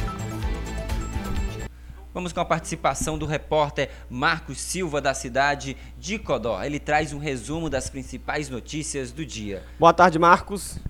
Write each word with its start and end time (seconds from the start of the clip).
Vamos 2.18 2.32
com 2.32 2.40
a 2.40 2.44
participação 2.44 3.16
do 3.16 3.26
repórter 3.26 3.90
Marcos 4.10 4.60
Silva, 4.60 5.00
da 5.00 5.14
cidade 5.14 5.76
de 5.96 6.18
Codó. 6.18 6.60
Ele 6.60 6.80
traz 6.80 7.12
um 7.12 7.18
resumo 7.18 7.70
das 7.70 7.88
principais 7.88 8.48
notícias 8.48 9.12
do 9.12 9.24
dia. 9.24 9.62
Boa 9.78 9.92
tarde, 9.92 10.18
Marcos. 10.18 10.80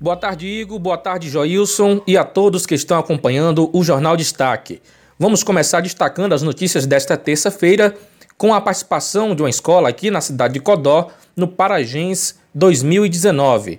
Boa 0.00 0.16
tarde, 0.16 0.46
Igor. 0.46 0.78
Boa 0.78 0.96
tarde, 0.96 1.28
Joilson 1.28 2.00
e 2.06 2.16
a 2.16 2.24
todos 2.24 2.64
que 2.64 2.74
estão 2.74 2.98
acompanhando 2.98 3.68
o 3.74 3.84
Jornal 3.84 4.16
Destaque. 4.16 4.80
Vamos 5.18 5.44
começar 5.44 5.82
destacando 5.82 6.32
as 6.32 6.40
notícias 6.40 6.86
desta 6.86 7.14
terça-feira 7.14 7.94
com 8.38 8.54
a 8.54 8.62
participação 8.62 9.34
de 9.34 9.42
uma 9.42 9.50
escola 9.50 9.90
aqui 9.90 10.10
na 10.10 10.22
cidade 10.22 10.54
de 10.54 10.60
Codó, 10.60 11.10
no 11.36 11.46
Paragens 11.46 12.40
2019. 12.54 13.78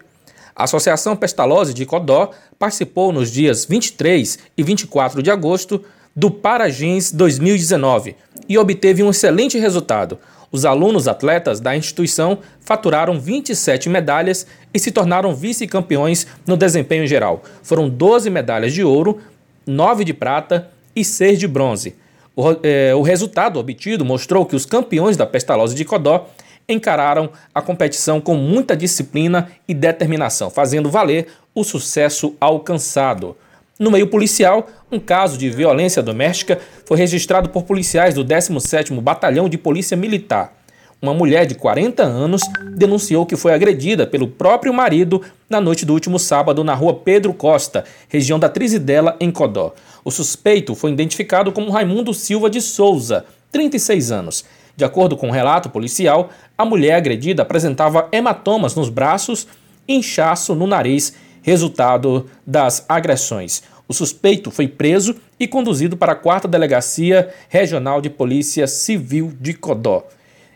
A 0.55 0.65
Associação 0.65 1.15
Pestalozzi 1.15 1.73
de 1.73 1.85
Codó 1.85 2.31
participou 2.59 3.11
nos 3.11 3.31
dias 3.31 3.65
23 3.65 4.39
e 4.55 4.63
24 4.63 5.23
de 5.23 5.31
agosto 5.31 5.83
do 6.15 6.29
Paragins 6.29 7.11
2019 7.11 8.15
e 8.47 8.57
obteve 8.57 9.01
um 9.01 9.09
excelente 9.09 9.57
resultado. 9.57 10.19
Os 10.51 10.65
alunos 10.65 11.07
atletas 11.07 11.59
da 11.59 11.75
instituição 11.75 12.37
faturaram 12.61 13.19
27 13.19 13.89
medalhas 13.89 14.45
e 14.71 14.77
se 14.77 14.91
tornaram 14.91 15.33
vice-campeões 15.33 16.27
no 16.45 16.55
desempenho 16.55 17.07
geral. 17.07 17.41
Foram 17.63 17.89
12 17.89 18.29
medalhas 18.29 18.71
de 18.71 18.83
ouro, 18.83 19.19
9 19.65 20.03
de 20.03 20.13
prata 20.13 20.69
e 20.95 21.03
6 21.03 21.39
de 21.39 21.47
bronze. 21.47 21.95
O, 22.35 22.51
eh, 22.61 22.93
o 22.93 23.01
resultado 23.01 23.59
obtido 23.59 24.05
mostrou 24.05 24.45
que 24.45 24.55
os 24.55 24.65
campeões 24.65 25.17
da 25.17 25.25
Pestalozzi 25.25 25.75
de 25.75 25.85
Codó 25.85 26.29
encararam 26.67 27.29
a 27.53 27.61
competição 27.61 28.21
com 28.21 28.35
muita 28.35 28.75
disciplina 28.75 29.49
e 29.67 29.73
determinação, 29.73 30.49
fazendo 30.49 30.89
valer 30.89 31.27
o 31.53 31.63
sucesso 31.63 32.35
alcançado. 32.39 33.35
No 33.79 33.91
meio 33.91 34.07
policial, 34.07 34.67
um 34.91 34.99
caso 34.99 35.37
de 35.37 35.49
violência 35.49 36.01
doméstica 36.01 36.59
foi 36.85 36.97
registrado 36.97 37.49
por 37.49 37.63
policiais 37.63 38.13
do 38.13 38.23
17º 38.23 39.01
Batalhão 39.01 39.49
de 39.49 39.57
Polícia 39.57 39.97
Militar. 39.97 40.53
Uma 41.01 41.13
mulher 41.13 41.45
de 41.45 41.55
40 41.55 42.01
anos 42.01 42.41
denunciou 42.77 43.25
que 43.25 43.35
foi 43.35 43.53
agredida 43.53 44.07
pelo 44.07 44.25
próprio 44.25 44.73
marido 44.73 45.21
na 45.49 45.59
noite 45.59 45.85
do 45.85 45.91
último 45.91 46.17
sábado 46.17 46.63
na 46.63 46.73
rua 46.73 46.93
Pedro 46.93 47.33
Costa, 47.33 47.83
região 48.07 48.39
da 48.39 48.47
Trizidela, 48.47 49.17
em 49.19 49.29
Codó. 49.29 49.73
O 50.05 50.09
suspeito 50.09 50.73
foi 50.75 50.91
identificado 50.91 51.51
como 51.51 51.71
Raimundo 51.71 52.13
Silva 52.13 52.49
de 52.49 52.61
Souza, 52.61 53.25
36 53.51 54.11
anos. 54.13 54.45
De 54.75 54.83
acordo 54.83 55.15
com 55.15 55.27
o 55.27 55.29
um 55.29 55.33
relato 55.33 55.69
policial, 55.69 56.29
a 56.57 56.65
mulher 56.65 56.95
agredida 56.95 57.43
apresentava 57.43 58.07
hematomas 58.11 58.75
nos 58.75 58.89
braços 58.89 59.47
inchaço 59.87 60.55
no 60.55 60.67
nariz, 60.67 61.13
resultado 61.41 62.29
das 62.45 62.85
agressões. 62.87 63.63
O 63.87 63.93
suspeito 63.93 64.49
foi 64.49 64.67
preso 64.67 65.15
e 65.39 65.47
conduzido 65.47 65.97
para 65.97 66.13
a 66.13 66.15
4 66.15 66.49
Delegacia 66.49 67.29
Regional 67.49 68.01
de 68.01 68.09
Polícia 68.09 68.65
Civil 68.65 69.33
de 69.39 69.53
Codó. 69.53 70.07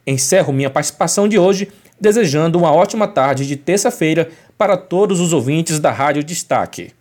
Encerro 0.06 0.54
minha 0.54 0.70
participação 0.70 1.28
de 1.28 1.38
hoje, 1.38 1.68
desejando 2.00 2.58
uma 2.58 2.72
ótima 2.72 3.08
tarde 3.08 3.46
de 3.46 3.58
terça-feira 3.58 4.30
para 4.58 4.78
todos 4.78 5.20
os 5.20 5.34
ouvintes 5.34 5.80
da 5.80 5.92
Rádio 5.92 6.24
Destaque. 6.24 6.94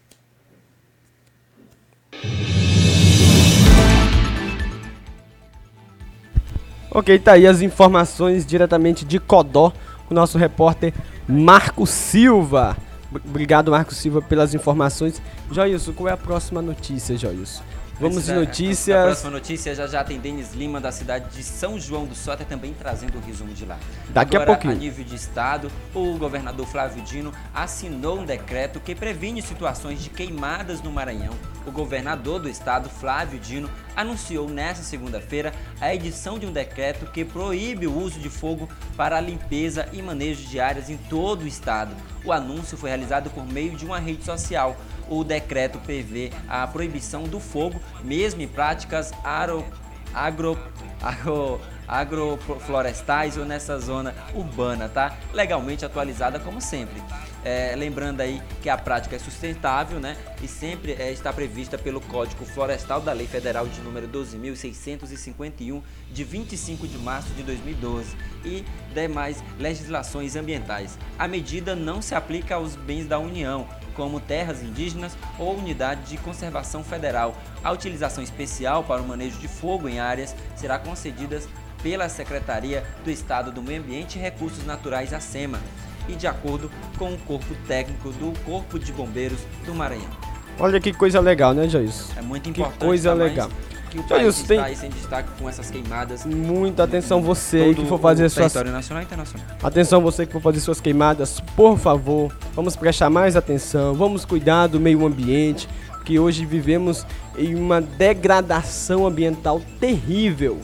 Ok, 6.97 7.19
tá 7.19 7.33
aí 7.33 7.47
as 7.47 7.61
informações 7.61 8.47
diretamente 8.47 9.05
de 9.05 9.21
Codó 9.21 9.71
o 10.09 10.15
nosso 10.15 10.39
repórter 10.39 10.95
Marco 11.29 11.87
Silva. 11.87 12.75
Obrigado, 13.13 13.71
Marco 13.71 13.93
Silva, 13.93 14.23
pelas 14.23 14.55
informações. 14.55 15.21
Joilson, 15.53 15.93
qual 15.93 16.09
é 16.09 16.13
a 16.13 16.17
próxima 16.17 16.63
notícia, 16.63 17.15
Joilson? 17.15 17.63
Vamos 17.99 18.27
de 18.27 18.33
notícias. 18.35 18.99
A 18.99 19.05
próxima 19.05 19.31
notícia 19.31 19.75
já 19.75 19.87
já 19.87 20.05
tem 20.05 20.21
Denis 20.21 20.53
Lima 20.53 20.79
da 20.79 20.93
cidade 20.93 21.35
de 21.35 21.43
São 21.43 21.81
João 21.81 22.05
do 22.05 22.15
Sota 22.15 22.45
também 22.45 22.75
trazendo 22.75 23.17
o 23.17 23.21
resumo 23.23 23.55
de 23.55 23.65
lá. 23.65 23.79
Daqui 24.11 24.37
Agora, 24.37 24.53
a 24.53 24.55
pouquinho. 24.55 24.75
A 24.75 24.77
nível 24.77 25.03
de 25.03 25.15
estado, 25.15 25.73
o 25.95 26.19
governador 26.19 26.67
Flávio 26.67 27.03
Dino 27.03 27.33
assinou 27.55 28.19
um 28.19 28.25
decreto 28.27 28.81
que 28.81 28.95
previne 28.95 29.41
situações 29.41 30.03
de 30.03 30.11
queimadas 30.11 30.83
no 30.83 30.93
Maranhão. 30.93 31.33
O 31.67 31.71
governador 31.71 32.39
do 32.39 32.51
estado, 32.51 32.91
Flávio 32.91 33.41
Dino, 33.41 33.71
anunciou 33.97 34.47
nesta 34.47 34.85
segunda-feira 34.85 35.55
a 35.81 35.95
edição 35.95 36.39
de 36.39 36.45
um 36.45 36.53
decreto 36.53 37.11
que 37.11 37.25
proíbe 37.25 37.87
o 37.87 37.99
uso 37.99 38.21
de 38.21 38.29
fogo 38.29 38.69
para 38.95 39.17
a 39.17 39.21
limpeza 39.21 39.89
e 39.91 40.03
manejo 40.03 40.47
de 40.47 40.61
áreas 40.61 40.91
em 40.91 40.99
todo 40.99 41.43
o 41.43 41.47
estado. 41.47 41.97
O 42.25 42.31
anúncio 42.31 42.77
foi 42.77 42.91
realizado 42.91 43.31
por 43.31 43.47
meio 43.47 43.75
de 43.75 43.87
uma 43.87 43.99
rede 43.99 44.23
social 44.23 44.77
o 45.09 45.25
decreto 45.25 45.79
prevê 45.79 46.33
a 46.49 46.67
proibição 46.67 47.25
do 47.25 47.41
fogo, 47.41 47.81
mesmo 48.03 48.43
em 48.43 48.49
práticas 48.49 49.13
agro, 49.25 49.65
agro, 50.13 50.59
agro, 51.03 51.61
agroflorestais 51.87 53.37
ou 53.37 53.45
nessa 53.45 53.79
zona 53.79 54.15
urbana, 54.35 54.89
tá? 54.89 55.17
Legalmente 55.33 55.85
atualizada 55.85 56.39
como 56.41 56.61
sempre. 56.61 57.03
É, 57.49 57.77
lembrando 57.77 58.23
aí 58.23 58.43
que 58.61 58.69
a 58.69 58.77
prática 58.77 59.15
é 59.15 59.21
sustentável, 59.21 60.01
né? 60.01 60.17
E 60.43 60.49
sempre 60.49 60.95
é, 60.95 61.13
está 61.13 61.33
prevista 61.33 61.79
pelo 61.79 62.01
Código 62.01 62.45
Florestal 62.45 63.01
da 63.01 63.13
Lei 63.13 63.29
Federal 63.29 63.69
de 63.69 63.81
número 63.83 64.09
12.651, 64.09 65.81
de 66.11 66.25
25 66.25 66.89
de 66.89 66.99
março 66.99 67.29
de 67.35 67.45
2012, 67.45 68.17
e 68.45 68.65
demais 68.93 69.45
legislações 69.61 70.35
ambientais. 70.35 70.99
A 71.17 71.29
medida 71.29 71.77
não 71.77 72.03
se 72.03 72.17
aplica 72.17 72.57
aos 72.57 72.75
bens 72.75 73.07
da 73.07 73.21
União, 73.21 73.69
como 73.95 74.19
terras 74.19 74.61
indígenas 74.61 75.17
ou 75.39 75.57
unidade 75.57 76.03
de 76.11 76.19
conservação 76.19 76.83
federal. 76.83 77.37
A 77.63 77.71
utilização 77.71 78.25
especial 78.25 78.83
para 78.83 79.01
o 79.01 79.07
manejo 79.07 79.39
de 79.39 79.47
fogo 79.47 79.89
em 79.89 80.01
áreas 80.01 80.35
será 80.57 80.81
concedida 80.81 81.41
pela 81.81 82.09
Secretaria 82.09 82.85
do 83.05 83.11
Estado 83.13 83.53
do 83.53 83.63
Meio 83.63 83.81
Ambiente 83.81 84.19
e 84.19 84.21
Recursos 84.21 84.67
Naturais, 84.67 85.13
a 85.13 85.21
SEMA, 85.21 85.61
e 86.09 86.15
de 86.15 86.27
acordo 86.27 86.71
com 86.99 87.13
o 87.13 87.19
corpo 87.19 87.55
técnico 87.67 88.11
do 88.11 88.33
Corpo 88.45 88.79
de 88.79 88.93
Bombeiros 88.93 89.39
do 89.65 89.75
Maranhão. 89.75 90.11
Olha 90.59 90.81
que 90.81 90.93
coisa 90.93 91.21
legal, 91.21 91.53
né, 91.53 91.69
Joyce? 91.69 92.13
É 92.17 92.23
muito 92.23 92.49
importante. 92.49 92.79
Que 92.79 92.85
coisa 92.87 93.13
legal. 93.13 93.51
Que 93.91 93.99
o 93.99 94.03
país 94.03 94.37
está 94.39 94.49
tem... 94.49 94.59
aí 94.59 94.77
sem 94.77 94.91
destaque 94.91 95.29
com 95.39 95.49
essas 95.49 95.71
queimadas. 95.71 96.25
Muita 96.25 96.85
atenção 96.85 97.23
você 97.23 97.75
que 97.75 97.85
for 97.87 98.01
fazer 98.01 98.29
suas 98.29 98.55
nacional 98.55 99.03
internacional. 99.03 99.47
Atenção 99.63 100.01
você 100.01 100.27
que 100.27 100.33
for 100.33 100.41
fazer 100.41 100.61
suas 100.61 100.81
queimadas, 100.81 101.41
por 101.55 101.79
favor, 101.79 102.33
vamos 102.55 102.75
prestar 102.75 103.11
mais 103.11 103.37
atenção, 103.37 103.95
vamos 103.95 104.25
cuidar 104.25 104.67
do 104.67 104.81
meio 104.81 105.07
ambiente, 105.07 105.69
que 106.05 106.19
hoje 106.19 106.45
vivemos 106.47 107.07
em 107.37 107.55
uma 107.55 107.81
degradação 107.81 109.07
ambiental 109.07 109.61
terrível. 109.79 110.59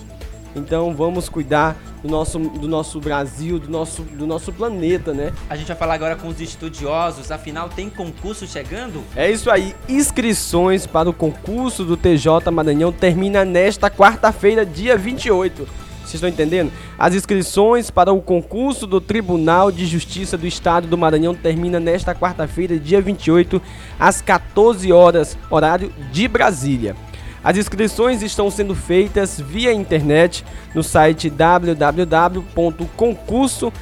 Então 0.54 0.94
vamos 0.94 1.28
cuidar 1.28 1.76
do 2.02 2.08
nosso, 2.08 2.38
do 2.38 2.68
nosso 2.68 3.00
Brasil, 3.00 3.58
do 3.58 3.70
nosso, 3.70 4.02
do 4.02 4.26
nosso 4.26 4.52
planeta, 4.52 5.12
né? 5.12 5.32
A 5.48 5.56
gente 5.56 5.68
vai 5.68 5.76
falar 5.76 5.94
agora 5.94 6.16
com 6.16 6.28
os 6.28 6.40
estudiosos, 6.40 7.30
afinal 7.30 7.68
tem 7.68 7.88
concurso 7.88 8.46
chegando? 8.46 9.02
É 9.14 9.30
isso 9.30 9.50
aí, 9.50 9.74
inscrições 9.88 10.86
para 10.86 11.08
o 11.08 11.12
concurso 11.12 11.84
do 11.84 11.96
TJ 11.96 12.50
Maranhão 12.50 12.92
termina 12.92 13.44
nesta 13.44 13.90
quarta-feira, 13.90 14.66
dia 14.66 14.96
28. 14.96 15.82
Vocês 16.02 16.14
estão 16.14 16.28
entendendo? 16.28 16.72
As 16.98 17.14
inscrições 17.14 17.90
para 17.90 18.12
o 18.12 18.20
concurso 18.20 18.86
do 18.86 19.00
Tribunal 19.00 19.70
de 19.70 19.86
Justiça 19.86 20.36
do 20.36 20.46
Estado 20.46 20.88
do 20.88 20.98
Maranhão 20.98 21.34
termina 21.34 21.78
nesta 21.78 22.14
quarta-feira, 22.14 22.78
dia 22.78 23.00
28, 23.00 23.62
às 23.98 24.20
14 24.20 24.92
horas, 24.92 25.38
horário 25.48 25.92
de 26.10 26.26
Brasília. 26.26 26.96
As 27.44 27.56
inscrições 27.56 28.22
estão 28.22 28.50
sendo 28.50 28.74
feitas 28.74 29.40
via 29.40 29.72
internet 29.72 30.44
no 30.74 30.82
site 30.82 31.28
www.concurso 31.28 33.72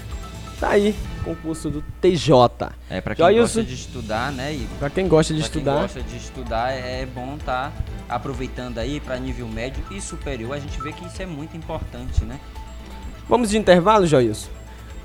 Tá 0.60 0.69
aí, 0.69 0.96
concurso 1.21 1.69
do 1.69 1.83
TJ. 2.01 2.71
É, 2.89 3.01
para 3.01 3.15
quem 3.15 3.25
Joilson, 3.25 3.41
gosta 3.41 3.63
de 3.63 3.73
estudar, 3.73 4.31
né? 4.31 4.68
Para 4.79 4.89
quem 4.89 5.07
gosta 5.07 5.33
de 5.33 5.39
pra 5.39 5.47
estudar. 5.47 5.71
Quem 5.71 5.81
gosta 5.81 6.01
de 6.01 6.18
estudar, 6.18 6.71
é 6.71 7.06
bom 7.06 7.35
estar 7.35 7.71
tá 7.71 8.15
aproveitando 8.15 8.77
aí 8.77 9.00
para 9.00 9.18
nível 9.18 9.47
médio 9.47 9.83
e 9.91 10.01
superior. 10.01 10.53
A 10.53 10.59
gente 10.59 10.79
vê 10.81 10.91
que 10.91 11.06
isso 11.06 11.21
é 11.21 11.25
muito 11.25 11.56
importante, 11.56 12.23
né? 12.23 12.39
Vamos 13.27 13.50
de 13.50 13.57
intervalo, 13.57 14.06
Joilson? 14.06 14.50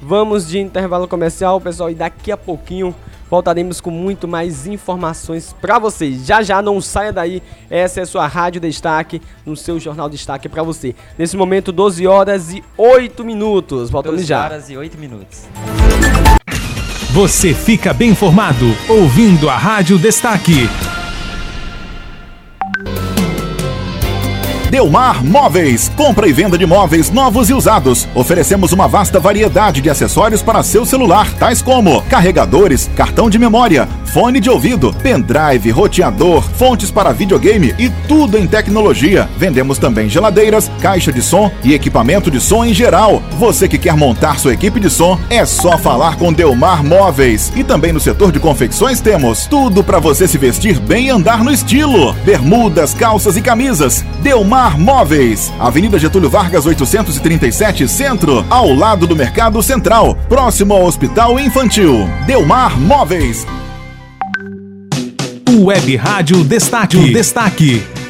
Vamos 0.00 0.46
de 0.48 0.58
intervalo 0.58 1.08
comercial, 1.08 1.60
pessoal, 1.60 1.90
e 1.90 1.94
daqui 1.94 2.30
a 2.30 2.36
pouquinho 2.36 2.94
voltaremos 3.30 3.80
com 3.80 3.90
muito 3.90 4.28
mais 4.28 4.66
informações 4.66 5.54
para 5.60 5.78
vocês. 5.78 6.26
Já 6.26 6.42
já 6.42 6.60
não 6.60 6.80
saia 6.80 7.12
daí, 7.12 7.42
essa 7.70 8.00
é 8.00 8.02
a 8.02 8.06
sua 8.06 8.26
Rádio 8.26 8.60
Destaque, 8.60 9.22
no 9.44 9.56
seu 9.56 9.80
Jornal 9.80 10.08
Destaque 10.08 10.48
para 10.48 10.62
você. 10.62 10.94
Nesse 11.18 11.36
momento, 11.36 11.72
12 11.72 12.06
horas 12.06 12.52
e 12.52 12.62
8 12.76 13.24
minutos. 13.24 13.90
Voltamos 13.90 14.26
já. 14.26 14.42
12 14.42 14.52
horas 14.52 14.70
e 14.70 14.76
8 14.76 14.98
minutos. 14.98 15.46
Você 17.16 17.54
fica 17.54 17.94
bem 17.94 18.10
informado 18.10 18.76
ouvindo 18.90 19.48
a 19.48 19.56
Rádio 19.56 19.98
Destaque. 19.98 20.68
Delmar 24.76 25.24
Móveis. 25.24 25.90
Compra 25.96 26.28
e 26.28 26.34
venda 26.34 26.58
de 26.58 26.66
móveis 26.66 27.10
novos 27.10 27.48
e 27.48 27.54
usados. 27.54 28.06
Oferecemos 28.14 28.72
uma 28.72 28.86
vasta 28.86 29.18
variedade 29.18 29.80
de 29.80 29.88
acessórios 29.88 30.42
para 30.42 30.62
seu 30.62 30.84
celular, 30.84 31.32
tais 31.38 31.62
como 31.62 32.02
carregadores, 32.02 32.90
cartão 32.94 33.30
de 33.30 33.38
memória, 33.38 33.88
fone 34.04 34.38
de 34.38 34.50
ouvido, 34.50 34.94
pendrive, 35.02 35.70
roteador, 35.70 36.42
fontes 36.42 36.90
para 36.90 37.10
videogame 37.12 37.74
e 37.78 37.88
tudo 38.06 38.36
em 38.36 38.46
tecnologia. 38.46 39.26
Vendemos 39.38 39.78
também 39.78 40.10
geladeiras, 40.10 40.70
caixa 40.82 41.10
de 41.10 41.22
som 41.22 41.50
e 41.64 41.72
equipamento 41.72 42.30
de 42.30 42.38
som 42.38 42.62
em 42.62 42.74
geral. 42.74 43.22
Você 43.38 43.66
que 43.66 43.78
quer 43.78 43.96
montar 43.96 44.38
sua 44.38 44.52
equipe 44.52 44.78
de 44.78 44.90
som, 44.90 45.18
é 45.30 45.46
só 45.46 45.78
falar 45.78 46.16
com 46.16 46.34
Delmar 46.34 46.84
Móveis. 46.84 47.50
E 47.56 47.64
também 47.64 47.94
no 47.94 48.00
setor 48.00 48.30
de 48.30 48.38
confecções 48.38 49.00
temos 49.00 49.46
tudo 49.46 49.82
para 49.82 49.98
você 49.98 50.28
se 50.28 50.36
vestir 50.36 50.78
bem 50.78 51.06
e 51.06 51.10
andar 51.10 51.42
no 51.42 51.50
estilo. 51.50 52.12
Bermudas, 52.26 52.92
calças 52.92 53.38
e 53.38 53.40
camisas. 53.40 54.04
Delmar 54.22 54.65
Delmar 54.66 54.80
Móveis, 54.80 55.52
Avenida 55.60 55.96
Getúlio 55.96 56.28
Vargas 56.28 56.66
837 56.66 57.86
Centro, 57.86 58.44
ao 58.50 58.74
lado 58.74 59.06
do 59.06 59.14
Mercado 59.14 59.62
Central, 59.62 60.16
próximo 60.28 60.74
ao 60.74 60.84
Hospital 60.84 61.38
Infantil. 61.38 62.08
Delmar 62.26 62.76
Móveis. 62.76 63.46
Web 65.48 65.96
Rádio 65.96 66.42
Destaque. 66.42 67.12
Destaque. 67.12 68.05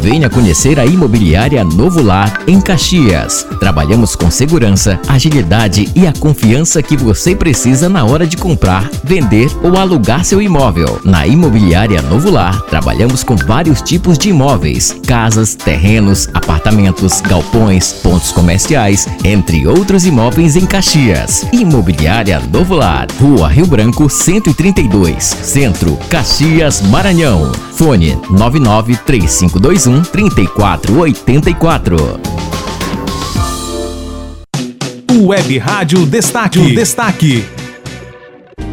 Venha 0.00 0.30
conhecer 0.30 0.78
a 0.78 0.86
Imobiliária 0.86 1.64
Novo 1.64 2.02
Lar 2.02 2.42
em 2.46 2.60
Caxias. 2.60 3.46
Trabalhamos 3.58 4.14
com 4.14 4.30
segurança, 4.30 5.00
agilidade 5.08 5.90
e 5.94 6.06
a 6.06 6.12
confiança 6.12 6.82
que 6.82 6.96
você 6.96 7.34
precisa 7.34 7.88
na 7.88 8.04
hora 8.04 8.26
de 8.26 8.36
comprar, 8.36 8.88
vender 9.02 9.50
ou 9.62 9.76
alugar 9.76 10.24
seu 10.24 10.40
imóvel. 10.40 11.00
Na 11.04 11.26
Imobiliária 11.26 12.00
Novo 12.02 12.30
Lar, 12.30 12.62
trabalhamos 12.62 13.24
com 13.24 13.36
vários 13.36 13.82
tipos 13.82 14.18
de 14.18 14.28
imóveis: 14.30 14.94
casas, 15.06 15.54
terrenos, 15.54 16.28
apartamentos, 16.32 17.20
galpões, 17.20 17.92
pontos 17.92 18.32
comerciais, 18.32 19.08
entre 19.24 19.66
outros 19.66 20.06
imóveis 20.06 20.56
em 20.56 20.66
Caxias. 20.66 21.46
Imobiliária 21.52 22.40
Novo 22.52 22.74
Lar, 22.74 23.08
Rua 23.20 23.48
Rio 23.48 23.66
Branco 23.66 24.08
132, 24.08 25.24
Centro, 25.24 25.96
Caxias, 26.08 26.80
Maranhão. 26.82 27.50
Fone 27.76 28.18
993521 29.86 30.02
3484. 31.22 31.96
Web 35.24 35.58
Rádio 35.58 36.04
Destaque. 36.04 36.74
Destaque. 36.74 37.44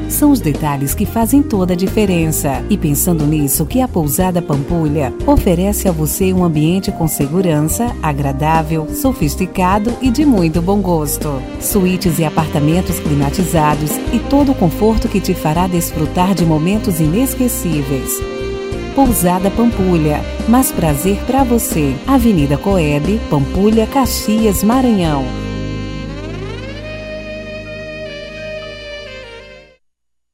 São 0.09 0.31
os 0.31 0.39
detalhes 0.39 0.93
que 0.93 1.05
fazem 1.05 1.41
toda 1.41 1.73
a 1.73 1.75
diferença. 1.75 2.63
E 2.69 2.77
pensando 2.77 3.25
nisso, 3.25 3.65
que 3.65 3.81
a 3.81 3.87
Pousada 3.87 4.41
Pampulha 4.41 5.13
oferece 5.25 5.87
a 5.87 5.91
você 5.91 6.33
um 6.33 6.43
ambiente 6.43 6.91
com 6.91 7.07
segurança, 7.07 7.95
agradável, 8.01 8.87
sofisticado 8.93 9.95
e 10.01 10.09
de 10.11 10.25
muito 10.25 10.61
bom 10.61 10.81
gosto. 10.81 11.41
Suítes 11.59 12.19
e 12.19 12.25
apartamentos 12.25 12.99
climatizados 12.99 13.91
e 14.11 14.19
todo 14.29 14.51
o 14.51 14.55
conforto 14.55 15.07
que 15.07 15.19
te 15.19 15.33
fará 15.33 15.67
desfrutar 15.67 16.33
de 16.33 16.45
momentos 16.45 16.99
inesquecíveis. 16.99 18.32
Pousada 18.95 19.49
Pampulha. 19.49 20.21
Mais 20.47 20.71
prazer 20.71 21.17
para 21.25 21.43
você. 21.43 21.95
Avenida 22.05 22.57
Coeb, 22.57 23.19
Pampulha, 23.29 23.87
Caxias, 23.87 24.63
Maranhão. 24.63 25.25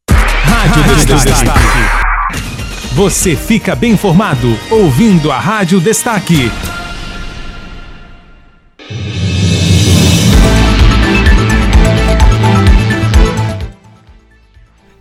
Rádio 0.10 0.84
Destaque. 1.06 1.50
Você 2.94 3.36
fica 3.36 3.75
bem 3.75 3.94
informado 3.94 4.48
ouvindo 4.70 5.32
a 5.32 5.39
Rádio 5.39 5.80
Destaque. 5.80 6.51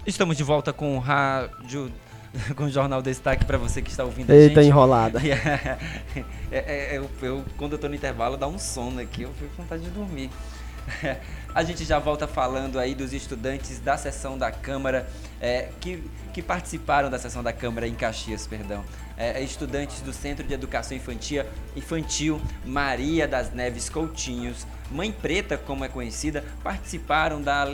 Estamos 0.06 0.36
de 0.36 0.42
volta 0.42 0.72
com 0.72 0.96
o 0.96 1.00
Rádio 1.00 1.92
com 2.56 2.64
o 2.64 2.70
Jornal 2.70 3.02
Destaque 3.02 3.44
para 3.44 3.58
você 3.58 3.82
que 3.82 3.90
está 3.90 4.04
ouvindo 4.04 4.30
Eita, 4.30 4.60
a 4.60 4.62
gente. 4.62 4.70
enrolada. 4.70 5.20
É, 6.50 6.56
é, 6.56 6.94
é, 6.94 6.98
eu, 6.98 7.10
eu, 7.20 7.44
quando 7.58 7.72
eu 7.72 7.76
estou 7.76 7.90
no 7.90 7.94
intervalo, 7.94 8.36
dá 8.36 8.48
um 8.48 8.58
sono 8.58 9.00
aqui, 9.00 9.22
eu 9.22 9.32
fico 9.34 9.54
com 9.54 9.62
vontade 9.62 9.82
de 9.82 9.90
dormir. 9.90 10.30
A 11.54 11.62
gente 11.62 11.84
já 11.84 11.98
volta 11.98 12.26
falando 12.26 12.78
aí 12.78 12.94
dos 12.94 13.12
estudantes 13.12 13.78
da 13.80 13.96
sessão 13.96 14.38
da 14.38 14.50
Câmara 14.50 15.08
é, 15.40 15.68
que, 15.80 16.02
que 16.32 16.42
participaram 16.42 17.10
da 17.10 17.18
sessão 17.18 17.42
da 17.42 17.52
Câmara 17.52 17.86
em 17.86 17.94
Caxias, 17.94 18.46
perdão. 18.46 18.84
É, 19.16 19.42
estudantes 19.42 20.00
do 20.00 20.12
Centro 20.12 20.46
de 20.46 20.54
Educação 20.54 20.96
Infantil, 20.96 21.44
Infantil 21.76 22.40
Maria 22.64 23.26
das 23.26 23.52
Neves 23.52 23.88
Coutinhos, 23.88 24.66
Mãe 24.90 25.10
Preta, 25.12 25.58
como 25.58 25.84
é 25.84 25.88
conhecida, 25.88 26.44
participaram 26.62 27.42
da 27.42 27.66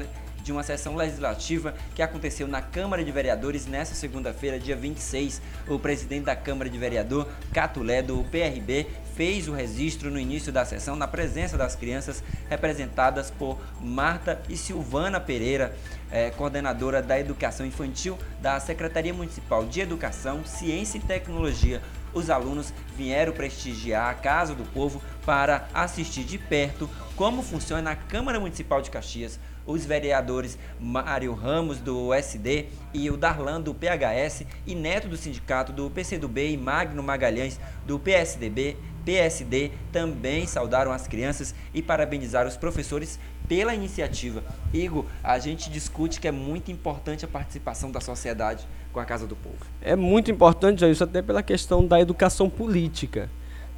de 0.44 0.52
uma 0.52 0.62
sessão 0.62 0.94
legislativa 0.94 1.74
que 1.94 2.02
aconteceu 2.02 2.46
na 2.46 2.60
Câmara 2.60 3.02
de 3.02 3.10
Vereadores 3.10 3.66
nesta 3.66 3.94
segunda-feira, 3.94 4.60
dia 4.60 4.76
26. 4.76 5.40
O 5.66 5.78
presidente 5.78 6.26
da 6.26 6.36
Câmara 6.36 6.68
de 6.68 6.76
Vereador, 6.76 7.26
Catulé, 7.52 8.02
do 8.02 8.22
PRB, 8.24 8.86
fez 9.16 9.48
o 9.48 9.52
registro 9.52 10.10
no 10.10 10.18
início 10.18 10.52
da 10.52 10.64
sessão 10.64 10.96
na 10.96 11.08
presença 11.08 11.56
das 11.56 11.74
crianças 11.74 12.22
representadas 12.48 13.30
por 13.30 13.58
Marta 13.80 14.40
e 14.48 14.56
Silvana 14.56 15.18
Pereira, 15.18 15.74
eh, 16.10 16.30
coordenadora 16.30 17.00
da 17.00 17.18
Educação 17.18 17.64
Infantil 17.64 18.18
da 18.42 18.60
Secretaria 18.60 19.14
Municipal 19.14 19.64
de 19.64 19.80
Educação, 19.80 20.44
Ciência 20.44 20.98
e 20.98 21.00
Tecnologia 21.00 21.80
os 22.14 22.30
alunos 22.30 22.72
vieram 22.96 23.32
prestigiar 23.32 24.08
a 24.08 24.14
Casa 24.14 24.54
do 24.54 24.64
Povo 24.64 25.02
para 25.26 25.68
assistir 25.74 26.24
de 26.24 26.38
perto 26.38 26.88
como 27.16 27.42
funciona 27.42 27.90
a 27.90 27.96
Câmara 27.96 28.38
Municipal 28.38 28.80
de 28.80 28.90
Caxias, 28.90 29.38
os 29.66 29.84
vereadores 29.84 30.58
Mário 30.78 31.32
Ramos, 31.34 31.78
do 31.78 32.12
SD, 32.12 32.66
e 32.92 33.10
o 33.10 33.16
Darlan, 33.16 33.60
do 33.60 33.74
PHS, 33.74 34.44
e 34.66 34.74
Neto, 34.74 35.08
do 35.08 35.16
sindicato, 35.16 35.72
do 35.72 35.90
PCdoB, 35.90 36.52
e 36.52 36.56
Magno 36.56 37.02
Magalhães, 37.02 37.58
do 37.86 37.98
PSDB, 37.98 38.76
PSD, 39.04 39.70
também 39.92 40.46
saudaram 40.46 40.90
as 40.90 41.06
crianças 41.06 41.54
e 41.74 41.82
parabenizaram 41.82 42.48
os 42.48 42.56
professores 42.56 43.18
pela 43.46 43.74
iniciativa. 43.74 44.42
Igor, 44.72 45.04
a 45.22 45.38
gente 45.38 45.70
discute 45.70 46.20
que 46.20 46.26
é 46.26 46.32
muito 46.32 46.72
importante 46.72 47.24
a 47.24 47.28
participação 47.28 47.90
da 47.90 48.00
sociedade 48.00 48.66
com 48.92 49.00
a 49.00 49.04
Casa 49.04 49.26
do 49.26 49.36
Povo. 49.36 49.58
É 49.82 49.94
muito 49.94 50.30
importante, 50.30 50.88
isso 50.90 51.04
até 51.04 51.20
pela 51.20 51.42
questão 51.42 51.86
da 51.86 52.00
educação 52.00 52.48
política. 52.48 53.28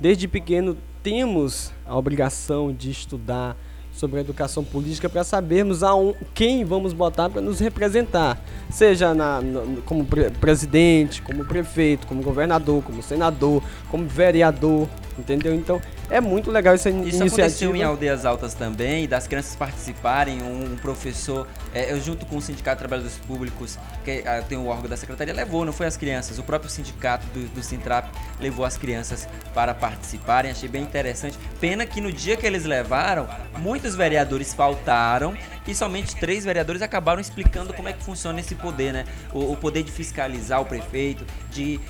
Desde 0.00 0.28
pequeno 0.28 0.76
temos 1.02 1.72
a 1.86 1.96
obrigação 1.96 2.72
de 2.72 2.90
estudar, 2.90 3.56
sobre 3.96 4.18
a 4.18 4.20
educação 4.20 4.62
política 4.62 5.08
para 5.08 5.24
sabermos 5.24 5.82
a 5.82 5.94
um, 5.94 6.14
quem 6.34 6.64
vamos 6.64 6.92
botar 6.92 7.28
para 7.30 7.40
nos 7.40 7.58
representar, 7.58 8.38
seja 8.70 9.14
na, 9.14 9.40
como 9.84 10.04
pre 10.04 10.30
presidente, 10.30 11.22
como 11.22 11.44
prefeito, 11.44 12.06
como 12.06 12.22
governador, 12.22 12.82
como 12.82 13.02
senador, 13.02 13.62
como 13.90 14.06
vereador, 14.06 14.88
entendeu? 15.18 15.54
Então 15.54 15.80
é 16.11 16.20
muito 16.20 16.50
legal 16.50 16.75
essa 16.75 16.88
Isso 16.88 16.99
iniciativa. 16.99 17.26
Isso 17.26 17.40
aconteceu 17.40 17.76
em 17.76 17.82
aldeias 17.82 18.25
altas 18.25 18.54
também, 18.54 19.08
das 19.08 19.26
crianças 19.26 19.54
participarem, 19.56 20.42
um, 20.42 20.73
um 20.73 20.76
professor, 20.76 21.46
é, 21.75 21.92
eu 21.92 22.00
junto 22.00 22.26
com 22.26 22.37
o 22.37 22.42
Sindicato 22.42 22.76
de 22.76 22.88
Trabalhadores 22.88 23.18
Públicos, 23.18 23.78
que 24.04 24.23
é, 24.25 24.40
tem 24.42 24.58
o 24.58 24.66
órgão 24.66 24.88
da 24.88 24.96
Secretaria, 24.96 25.35
levou, 25.35 25.64
não 25.64 25.73
foi 25.73 25.87
as 25.87 25.96
crianças, 25.96 26.38
o 26.38 26.42
próprio 26.42 26.70
sindicato 26.70 27.26
do, 27.28 27.49
do 27.54 27.62
Sintrap 27.62 28.08
levou 28.40 28.64
as 28.64 28.76
crianças 28.76 29.28
para 29.54 29.75
participarem, 29.75 30.50
achei 30.50 30.68
bem 30.68 30.82
interessante. 30.82 31.38
Pena 31.61 31.87
que 31.87 32.00
no 32.00 32.12
dia 32.12 32.37
que 32.37 32.46
eles 32.46 32.64
levaram, 32.64 33.28
muitos 33.58 33.94
vereadores 33.94 34.54
faltaram 34.54 35.37
e 35.66 35.75
somente 35.75 36.14
três 36.16 36.44
vereadores 36.44 36.82
acabaram 36.82 37.20
explicando 37.20 37.73
como 37.73 37.88
é 37.88 37.92
que 37.92 38.02
funciona 38.02 38.40
esse 38.40 38.54
poder, 38.54 38.92
né? 38.92 39.04
O, 39.32 39.52
o 39.52 39.56
poder 39.56 39.82
de 39.82 39.90
fiscalizar 39.90 40.61
o 40.61 40.64
prefeito, 40.64 41.25
de 41.50 41.80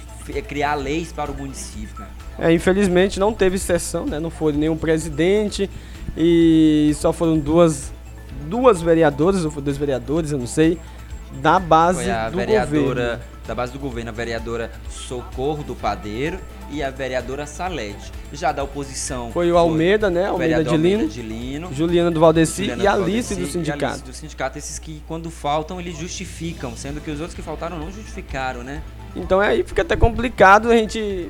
criar 0.42 0.75
leis 0.75 1.12
para 1.12 1.30
o 1.30 1.35
município. 1.35 2.04
É, 2.38 2.52
infelizmente 2.52 3.18
não 3.18 3.33
teve 3.33 3.59
sessão, 3.59 4.06
né? 4.06 4.21
Não 4.21 4.30
foi 4.30 4.52
nenhum 4.52 4.76
presidente 4.76 5.71
e 6.16 6.92
só 6.97 7.12
foram 7.12 7.38
duas 7.38 7.92
duas 8.47 8.80
vereadoras, 8.80 9.45
ou 9.45 9.50
dois 9.50 9.76
vereadores, 9.76 10.30
eu 10.30 10.38
não 10.38 10.47
sei, 10.47 10.78
da 11.40 11.59
base 11.59 12.04
foi 12.04 12.11
a 12.11 12.30
do 12.30 12.37
vereadora, 12.37 12.80
governo. 12.80 13.37
Da 13.47 13.54
base 13.54 13.73
do 13.73 13.78
governo, 13.78 14.11
a 14.11 14.12
vereadora 14.12 14.73
Socorro 14.90 15.62
do 15.62 15.75
Padeiro 15.75 16.38
e 16.68 16.83
a 16.83 16.90
vereadora 16.90 17.47
Salete. 17.47 18.11
Já 18.33 18.50
da 18.50 18.64
oposição. 18.64 19.30
Foi 19.30 19.52
o 19.52 19.56
Almeida, 19.56 20.11
né? 20.11 20.26
Almeida 20.26 20.64
de 20.64 20.76
Lino, 20.76 21.09
de 21.09 21.23
Lino. 21.23 21.73
Juliana 21.73 22.11
do 22.11 22.18
Valdeci 22.18 22.64
Juliana 22.64 22.83
e 22.83 22.87
do 22.87 22.90
Alice 22.90 23.35
Valdeci 23.35 23.35
do 23.37 23.47
sindicato. 23.47 23.83
E 23.83 23.87
Alice 23.87 24.04
do 24.04 24.12
sindicato, 24.12 24.59
esses 24.59 24.78
que 24.80 25.00
quando 25.06 25.30
faltam 25.30 25.80
eles 25.80 25.97
justificam, 25.97 26.76
sendo 26.76 27.00
que 27.00 27.09
os 27.09 27.21
outros 27.21 27.37
que 27.37 27.42
faltaram 27.42 27.78
não 27.78 27.90
justificaram, 27.92 28.64
né? 28.64 28.83
Então 29.16 29.40
aí 29.40 29.64
fica 29.64 29.82
até 29.82 29.96
complicado 29.96 30.70
a 30.70 30.76
gente 30.76 31.28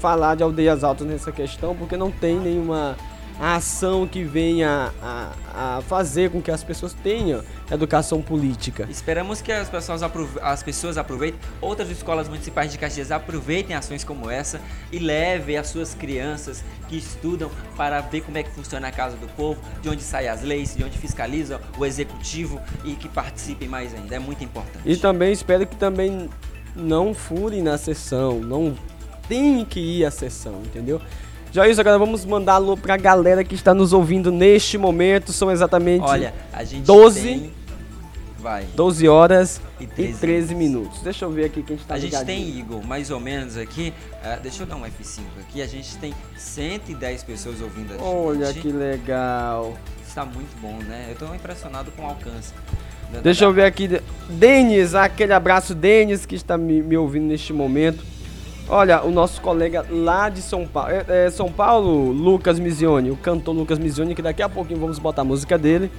falar 0.00 0.34
de 0.34 0.42
aldeias 0.42 0.82
altas 0.82 1.06
nessa 1.06 1.30
questão, 1.30 1.76
porque 1.76 1.96
não 1.96 2.10
tem 2.10 2.38
nenhuma 2.38 2.96
ação 3.40 4.06
que 4.06 4.22
venha 4.22 4.92
a, 5.02 5.32
a, 5.54 5.82
fazer 5.82 6.30
com 6.30 6.42
que 6.42 6.50
as 6.50 6.62
pessoas 6.62 6.92
tenham 6.92 7.42
educação 7.70 8.20
política. 8.20 8.86
Esperamos 8.90 9.40
que 9.40 9.50
as 9.50 9.68
pessoas, 9.68 10.02
as 10.42 10.62
pessoas 10.62 10.98
aproveitem, 10.98 11.40
outras 11.58 11.88
escolas 11.88 12.28
municipais 12.28 12.70
de 12.70 12.76
Caxias 12.76 13.10
aproveitem 13.10 13.74
ações 13.74 14.04
como 14.04 14.28
essa 14.28 14.60
e 14.92 14.98
levem 14.98 15.56
as 15.56 15.68
suas 15.68 15.94
crianças 15.94 16.62
que 16.86 16.98
estudam 16.98 17.50
para 17.76 18.02
ver 18.02 18.20
como 18.20 18.36
é 18.36 18.42
que 18.42 18.50
funciona 18.50 18.88
a 18.88 18.92
Casa 18.92 19.16
do 19.16 19.28
Povo, 19.28 19.58
de 19.80 19.88
onde 19.88 20.02
saem 20.02 20.28
as 20.28 20.42
leis, 20.42 20.76
de 20.76 20.84
onde 20.84 20.98
fiscaliza 20.98 21.60
o 21.78 21.86
executivo 21.86 22.60
e 22.84 22.94
que 22.94 23.08
participem 23.08 23.68
mais 23.68 23.94
ainda. 23.94 24.16
É 24.16 24.18
muito 24.18 24.44
importante. 24.44 24.82
E 24.84 24.96
também 24.96 25.32
espero 25.32 25.66
que 25.66 25.76
também 25.76 26.28
não 26.74 27.14
furem 27.14 27.62
na 27.62 27.76
sessão, 27.78 28.40
não 28.40 28.74
tem 29.28 29.64
que 29.64 29.80
ir 29.80 30.04
à 30.04 30.10
sessão, 30.10 30.62
entendeu? 30.64 31.00
Já 31.52 31.66
isso, 31.68 31.80
agora 31.80 31.98
vamos 31.98 32.24
mandar 32.24 32.54
alô 32.54 32.76
pra 32.76 32.96
galera 32.96 33.42
que 33.42 33.54
está 33.54 33.74
nos 33.74 33.92
ouvindo 33.92 34.30
neste 34.30 34.78
momento. 34.78 35.32
São 35.32 35.50
exatamente 35.50 36.02
Olha, 36.02 36.32
a 36.52 36.62
gente 36.62 36.84
12, 36.84 37.22
tem... 37.22 37.52
Vai. 38.38 38.64
12 38.74 39.06
horas 39.06 39.60
e 39.78 39.86
13, 39.86 40.12
e 40.12 40.14
13 40.14 40.54
minutos. 40.54 41.02
Deixa 41.02 41.26
eu 41.26 41.30
ver 41.30 41.44
aqui 41.44 41.62
quem 41.62 41.76
está 41.76 41.94
A 41.94 41.98
ligadinho. 41.98 42.36
gente 42.38 42.52
tem, 42.52 42.58
Igor, 42.58 42.82
mais 42.86 43.10
ou 43.10 43.20
menos 43.20 43.56
aqui. 43.56 43.92
Uh, 44.24 44.40
deixa 44.40 44.62
eu 44.62 44.66
dar 44.66 44.76
um 44.76 44.82
F5 44.82 45.20
aqui. 45.40 45.60
A 45.60 45.66
gente 45.66 45.96
tem 45.98 46.14
110 46.38 47.24
pessoas 47.24 47.60
ouvindo 47.60 47.90
a 47.92 47.96
gente. 47.98 48.02
Olha 48.02 48.54
que 48.54 48.72
legal. 48.72 49.74
Está 50.06 50.24
muito 50.24 50.58
bom, 50.60 50.78
né? 50.84 51.06
Eu 51.08 51.12
estou 51.12 51.34
impressionado 51.34 51.90
com 51.92 52.02
o 52.02 52.06
alcance. 52.06 52.54
Deixa 53.22 53.44
eu 53.44 53.52
ver 53.52 53.64
aqui. 53.64 54.00
Denis, 54.28 54.94
aquele 54.94 55.32
abraço, 55.32 55.74
Denis, 55.74 56.24
que 56.24 56.34
está 56.34 56.56
me, 56.56 56.82
me 56.82 56.96
ouvindo 56.96 57.26
neste 57.26 57.52
momento. 57.52 58.04
Olha, 58.68 59.02
o 59.02 59.10
nosso 59.10 59.40
colega 59.40 59.84
lá 59.90 60.28
de 60.28 60.40
São 60.40 60.64
Paulo, 60.64 60.90
é, 60.92 61.04
é, 61.08 61.30
São 61.30 61.50
Paulo, 61.50 62.12
Lucas 62.12 62.58
Mizioni, 62.58 63.10
o 63.10 63.16
cantor 63.16 63.52
Lucas 63.52 63.80
Mizioni, 63.80 64.14
que 64.14 64.22
daqui 64.22 64.42
a 64.42 64.48
pouquinho 64.48 64.78
vamos 64.78 64.98
botar 64.98 65.22
a 65.22 65.24
música 65.24 65.58
dele. 65.58 65.90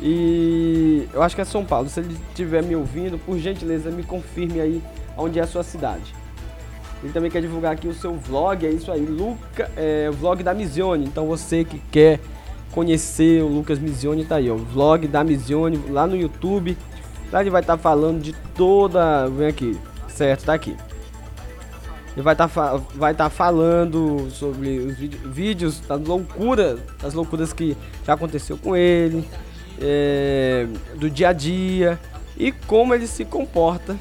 E 0.00 1.08
eu 1.12 1.22
acho 1.22 1.34
que 1.34 1.40
é 1.40 1.44
São 1.46 1.64
Paulo. 1.64 1.88
Se 1.88 2.00
ele 2.00 2.14
estiver 2.28 2.62
me 2.62 2.76
ouvindo, 2.76 3.18
por 3.18 3.38
gentileza, 3.38 3.90
me 3.90 4.02
confirme 4.02 4.60
aí 4.60 4.82
onde 5.16 5.38
é 5.38 5.42
a 5.42 5.46
sua 5.46 5.62
cidade. 5.62 6.14
Ele 7.02 7.12
também 7.12 7.30
quer 7.30 7.40
divulgar 7.40 7.72
aqui 7.72 7.88
o 7.88 7.94
seu 7.94 8.14
vlog, 8.14 8.66
é 8.66 8.70
isso 8.70 8.92
aí, 8.92 9.04
Luca, 9.04 9.70
é, 9.76 10.10
vlog 10.10 10.42
da 10.42 10.52
Mizione. 10.52 11.04
Então 11.04 11.26
você 11.26 11.64
que 11.64 11.78
quer 11.90 12.20
conhecer 12.78 13.42
o 13.42 13.48
Lucas 13.48 13.80
Mizione, 13.80 14.24
tá 14.24 14.36
aí, 14.36 14.48
ó, 14.48 14.54
o 14.54 14.58
vlog 14.58 15.08
da 15.08 15.24
Mizione 15.24 15.76
lá 15.90 16.06
no 16.06 16.14
YouTube. 16.14 16.78
Lá 17.32 17.40
ele 17.40 17.50
vai 17.50 17.60
estar 17.60 17.76
tá 17.76 17.82
falando 17.82 18.22
de 18.22 18.32
toda, 18.54 19.26
vem 19.26 19.48
aqui, 19.48 19.76
certo, 20.06 20.44
tá 20.44 20.54
aqui. 20.54 20.76
Ele 22.12 22.22
vai 22.22 22.34
estar 22.34 22.48
tá, 22.48 22.76
vai 22.94 23.14
tá 23.14 23.28
falando 23.28 24.28
sobre 24.30 24.78
os 24.78 24.96
vídeos 24.96 25.80
das 25.80 26.00
loucuras, 26.00 26.78
das 27.02 27.14
loucuras 27.14 27.52
que 27.52 27.76
já 28.06 28.12
aconteceu 28.12 28.56
com 28.56 28.76
ele, 28.76 29.28
é, 29.80 30.68
do 30.94 31.10
dia 31.10 31.30
a 31.30 31.32
dia 31.32 31.98
e 32.36 32.52
como 32.52 32.94
ele 32.94 33.08
se 33.08 33.24
comporta, 33.24 33.96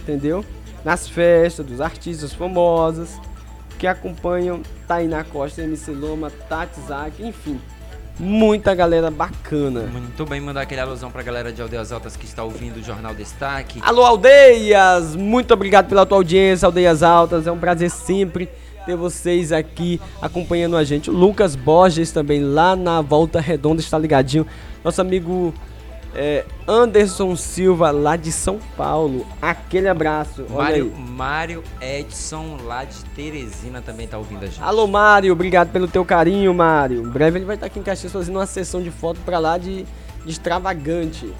entendeu? 0.00 0.42
Nas 0.82 1.06
festas 1.06 1.66
dos 1.66 1.78
artistas 1.78 2.32
famosos 2.32 3.20
que 3.78 3.86
acompanham 3.86 4.62
Tainá 4.88 5.24
Costa, 5.24 5.60
MC 5.60 5.90
Loma, 5.90 6.30
Tati 6.48 6.80
Zak, 6.80 7.22
enfim 7.22 7.60
muita 8.18 8.74
galera 8.74 9.10
bacana. 9.10 9.82
Muito 9.82 10.24
bem, 10.24 10.40
mandar 10.40 10.62
aquele 10.62 10.80
alusão 10.80 11.10
pra 11.10 11.22
galera 11.22 11.52
de 11.52 11.60
Aldeias 11.60 11.92
Altas 11.92 12.16
que 12.16 12.24
está 12.24 12.44
ouvindo 12.44 12.78
o 12.78 12.82
Jornal 12.82 13.14
Destaque. 13.14 13.80
Alô, 13.82 14.02
Aldeias! 14.02 15.16
Muito 15.16 15.52
obrigado 15.54 15.88
pela 15.88 16.06
tua 16.06 16.18
audiência, 16.18 16.66
Aldeias 16.66 17.02
Altas. 17.02 17.46
É 17.46 17.52
um 17.52 17.58
prazer 17.58 17.90
sempre 17.90 18.48
ter 18.84 18.96
vocês 18.96 19.50
aqui 19.50 20.00
acompanhando 20.20 20.76
a 20.76 20.84
gente. 20.84 21.10
O 21.10 21.12
Lucas 21.12 21.56
Borges 21.56 22.12
também 22.12 22.42
lá 22.42 22.76
na 22.76 23.00
Volta 23.00 23.40
Redonda 23.40 23.80
está 23.80 23.98
ligadinho. 23.98 24.46
Nosso 24.84 25.00
amigo 25.00 25.54
é, 26.14 26.44
Anderson 26.66 27.34
Silva, 27.36 27.90
lá 27.90 28.16
de 28.16 28.30
São 28.30 28.58
Paulo. 28.76 29.26
Aquele 29.42 29.88
abraço. 29.88 30.46
Mário, 30.48 30.92
Mário 30.96 31.64
Edson, 31.80 32.58
lá 32.64 32.84
de 32.84 33.04
Teresina, 33.16 33.82
também 33.82 34.06
tá 34.06 34.16
ouvindo 34.16 34.44
a 34.44 34.46
gente. 34.46 34.62
Alô, 34.62 34.86
Mário. 34.86 35.32
Obrigado 35.32 35.70
pelo 35.72 35.88
teu 35.88 36.04
carinho, 36.04 36.54
Mário. 36.54 37.02
Em 37.02 37.08
breve 37.08 37.38
ele 37.38 37.44
vai 37.44 37.56
estar 37.56 37.66
aqui 37.66 37.78
em 37.78 37.82
Caxias 37.82 38.12
fazendo 38.12 38.36
uma 38.36 38.46
sessão 38.46 38.82
de 38.82 38.90
foto 38.90 39.20
pra 39.24 39.38
lá 39.38 39.58
de, 39.58 39.84
de 40.24 40.30
extravagante. 40.30 41.32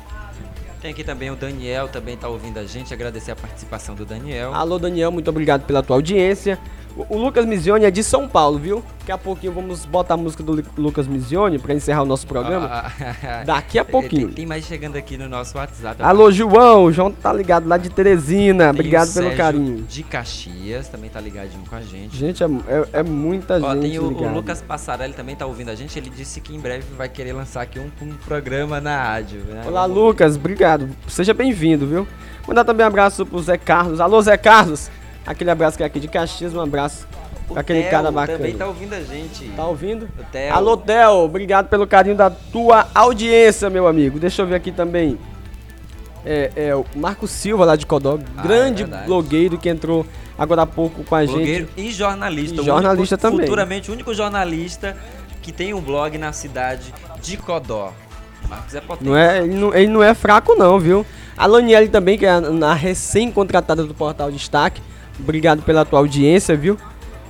Tem 0.83 0.91
aqui 0.91 1.03
também 1.03 1.31
o 1.31 1.37
Daniel, 1.37 1.89
também 1.89 2.15
tá 2.15 2.29
ouvindo 2.29 2.59
a 2.59 2.65
gente. 2.65 2.93
Agradecer 2.93 3.31
a 3.31 3.37
participação 3.37 3.95
do 3.95 4.05
Daniel. 4.05 4.53
Alô, 4.53 4.79
Daniel. 4.79 5.11
Muito 5.11 5.31
obrigado 5.31 5.65
pela 5.65 5.83
tua 5.83 5.97
audiência. 5.97 6.59
O 6.97 7.19
Lucas 7.19 7.45
Mizione 7.45 7.85
é 7.85 7.91
de 7.91 8.05
São 8.05 8.29
Paulo, 8.29 8.57
viu? 8.59 8.85
Daqui 9.01 9.11
a 9.11 9.19
pouquinho 9.19 9.53
vamos 9.53 9.85
botar 9.85 10.15
a 10.15 10.17
música 10.17 10.43
do 10.43 10.65
Lucas 10.79 11.09
Mizione 11.09 11.59
pra 11.59 11.75
encerrar 11.75 12.03
o 12.03 12.07
nosso 12.07 12.27
programa. 12.27 12.69
Ah, 12.71 13.43
Daqui 13.45 13.79
a 13.79 13.85
pouquinho. 13.85 14.29
Tem, 14.29 14.37
tem, 14.37 14.47
mais 14.47 14.65
chegando 14.65 14.97
aqui 14.97 15.19
no 15.19 15.29
nosso 15.29 15.59
WhatsApp. 15.59 16.01
Alô, 16.03 16.31
João. 16.31 16.85
O 16.85 16.93
João 16.93 17.11
tá 17.11 17.33
ligado 17.33 17.69
lá 17.69 17.77
de 17.77 17.91
Teresina. 17.91 18.65
Tem 18.65 18.71
Obrigado 18.71 19.13
pelo 19.13 19.27
Sérgio 19.27 19.37
carinho. 19.37 19.83
De 19.83 20.03
Caxias 20.05 20.89
também 20.89 21.11
tá 21.11 21.21
ligadinho 21.21 21.65
com 21.69 21.75
a 21.75 21.81
gente. 21.81 22.17
Gente, 22.17 22.43
é, 22.43 22.47
é, 22.47 23.01
é 23.01 23.03
muita 23.03 23.55
Ó, 23.55 23.75
gente. 23.75 23.83
Tem 23.83 23.99
o, 23.99 24.05
o, 24.05 24.33
Lucas 24.33 24.63
Passarelli 24.63 25.13
também 25.13 25.35
tá 25.35 25.45
ouvindo 25.45 25.71
a 25.71 25.75
gente. 25.75 25.99
Ele 25.99 26.11
disse 26.11 26.41
que 26.41 26.55
em 26.55 26.61
breve 26.61 26.85
vai 26.97 27.09
querer 27.09 27.33
lançar 27.33 27.63
aqui 27.63 27.79
um, 27.81 27.91
um 28.01 28.15
programa 28.25 28.81
na 28.81 29.03
rádio. 29.03 29.41
Né? 29.41 29.65
Olá, 29.67 29.85
Lucas. 29.85 30.37
Obrigado. 30.37 30.89
Seja 31.09 31.35
bem-vindo, 31.35 31.87
viu? 31.87 32.07
Mandar 32.47 32.65
também 32.65 32.85
um 32.85 32.89
abraço 32.89 33.27
pro 33.27 33.43
Zé 33.43 33.59
Carlos. 33.59 34.01
Alô, 34.01 34.23
Zé 34.23 34.37
Carlos. 34.37 34.91
Aquele 35.27 35.51
abraço 35.51 35.77
que 35.77 35.83
é 35.83 35.87
aqui 35.87 35.99
de 36.01 36.09
Caxias. 36.09 36.55
Um 36.55 36.61
abraço 36.61 37.07
o 37.49 37.59
aquele 37.59 37.83
Theo 37.83 37.91
cara 37.91 38.11
bacana. 38.11 38.39
também 38.39 38.55
tá 38.57 38.67
ouvindo 38.67 38.95
a 38.95 39.01
gente. 39.03 39.49
Tá 39.57 39.67
ouvindo? 39.67 40.09
O 40.19 40.25
Theo. 40.31 40.55
Alô, 40.55 40.77
Theo, 40.77 41.11
obrigado 41.25 41.69
pelo 41.69 41.87
carinho 41.87 42.17
da 42.17 42.31
tua 42.31 42.89
audiência, 42.95 43.69
meu 43.71 43.87
amigo. 43.87 44.19
Deixa 44.19 44.43
eu 44.43 44.47
ver 44.47 44.55
aqui 44.57 44.71
também. 44.73 45.19
é, 46.27 46.51
é 46.57 46.75
o 46.75 46.85
Marco 46.97 47.27
Silva 47.29 47.65
lá 47.67 47.77
de 47.77 47.85
Codó, 47.85 48.19
Ah, 48.37 48.43
grande 48.43 48.83
é 48.83 48.87
blogueiro 49.05 49.59
que 49.59 49.69
entrou 49.69 50.07
agora 50.39 50.63
há 50.63 50.67
pouco 50.67 51.05
com 51.05 51.15
a 51.15 51.23
Blogueiro 51.25 51.69
gente. 51.77 51.87
e 51.89 51.93
jornalista. 51.93 52.63
E 52.63 52.65
jornalista 52.65 53.15
único- 53.17 53.31
também. 53.31 53.47
Futuramente, 53.47 53.91
o 53.91 53.93
único 53.95 54.15
jornalista 54.15 54.97
que 55.43 55.53
tem 55.53 55.75
um 55.75 55.81
blog 55.83 56.17
na 56.17 56.33
cidade 56.33 56.95
de 57.21 57.37
Codó. 57.37 57.93
Marcos 58.49 58.75
é 58.75 58.81
potente. 58.81 59.05
Não 59.09 59.15
é, 59.17 59.39
ele, 59.43 59.55
não, 59.55 59.75
ele 59.75 59.89
não 59.89 60.03
é 60.03 60.15
fraco 60.15 60.55
não, 60.55 60.79
viu? 60.79 61.05
A 61.37 61.47
Laniele 61.47 61.89
também, 61.89 62.17
que 62.17 62.25
é 62.25 62.31
a, 62.31 62.39
a 62.71 62.75
recém-contratada 62.75 63.85
do 63.85 63.93
Portal 63.95 64.31
Destaque. 64.31 64.81
Obrigado 65.19 65.63
pela 65.63 65.85
tua 65.85 65.99
audiência, 65.99 66.57
viu? 66.57 66.79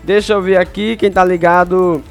Deixa 0.03 0.35
eu 0.35 0.43
ver 0.43 0.57
aqui 0.57 0.97
quem 0.97 1.11
tá 1.11 1.25
ligado. 1.25 2.03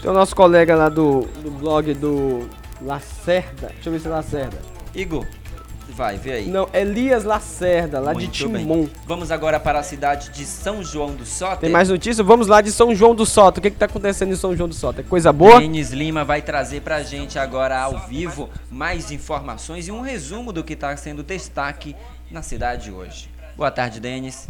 Tem 0.00 0.10
o 0.10 0.14
nosso 0.14 0.34
colega 0.34 0.74
lá 0.74 0.88
do, 0.88 1.28
do 1.42 1.50
blog 1.50 1.92
do 1.94 2.48
Lacerda. 2.80 3.68
Deixa 3.74 3.88
eu 3.88 3.92
ver 3.92 4.00
se 4.00 4.06
é 4.06 4.10
Lacerda. 4.10 4.58
Igor, 4.94 5.26
vai, 5.90 6.16
vê 6.16 6.32
aí. 6.32 6.48
Não, 6.48 6.66
Elias 6.72 7.24
Lacerda, 7.24 8.00
lá 8.00 8.14
de 8.14 8.20
Muito 8.20 8.48
bem. 8.48 8.62
Timon. 8.62 8.88
Vamos 9.06 9.30
agora 9.30 9.60
para 9.60 9.78
a 9.78 9.82
cidade 9.82 10.30
de 10.30 10.46
São 10.46 10.82
João 10.82 11.14
do 11.14 11.26
Soter. 11.26 11.58
Tem 11.58 11.70
mais 11.70 11.90
notícias? 11.90 12.26
Vamos 12.26 12.46
lá 12.46 12.62
de 12.62 12.72
São 12.72 12.94
João 12.94 13.14
do 13.14 13.26
Soto. 13.26 13.58
O 13.58 13.60
que, 13.60 13.70
que 13.70 13.76
tá 13.76 13.84
acontecendo 13.84 14.32
em 14.32 14.36
São 14.36 14.56
João 14.56 14.68
do 14.68 14.74
Soto? 14.74 15.00
É 15.00 15.04
coisa 15.04 15.30
boa? 15.30 15.60
Denis 15.60 15.90
Lima 15.90 16.24
vai 16.24 16.40
trazer 16.40 16.80
pra 16.80 17.02
gente 17.02 17.38
agora 17.38 17.78
ao 17.78 18.06
vivo 18.08 18.48
mais 18.70 19.10
informações 19.10 19.86
e 19.88 19.92
um 19.92 20.00
resumo 20.00 20.52
do 20.52 20.64
que 20.64 20.72
está 20.72 20.96
sendo 20.96 21.22
destaque 21.22 21.94
na 22.30 22.40
cidade 22.40 22.90
hoje. 22.90 23.28
Boa 23.60 23.70
tarde, 23.70 24.00
Denis. 24.00 24.48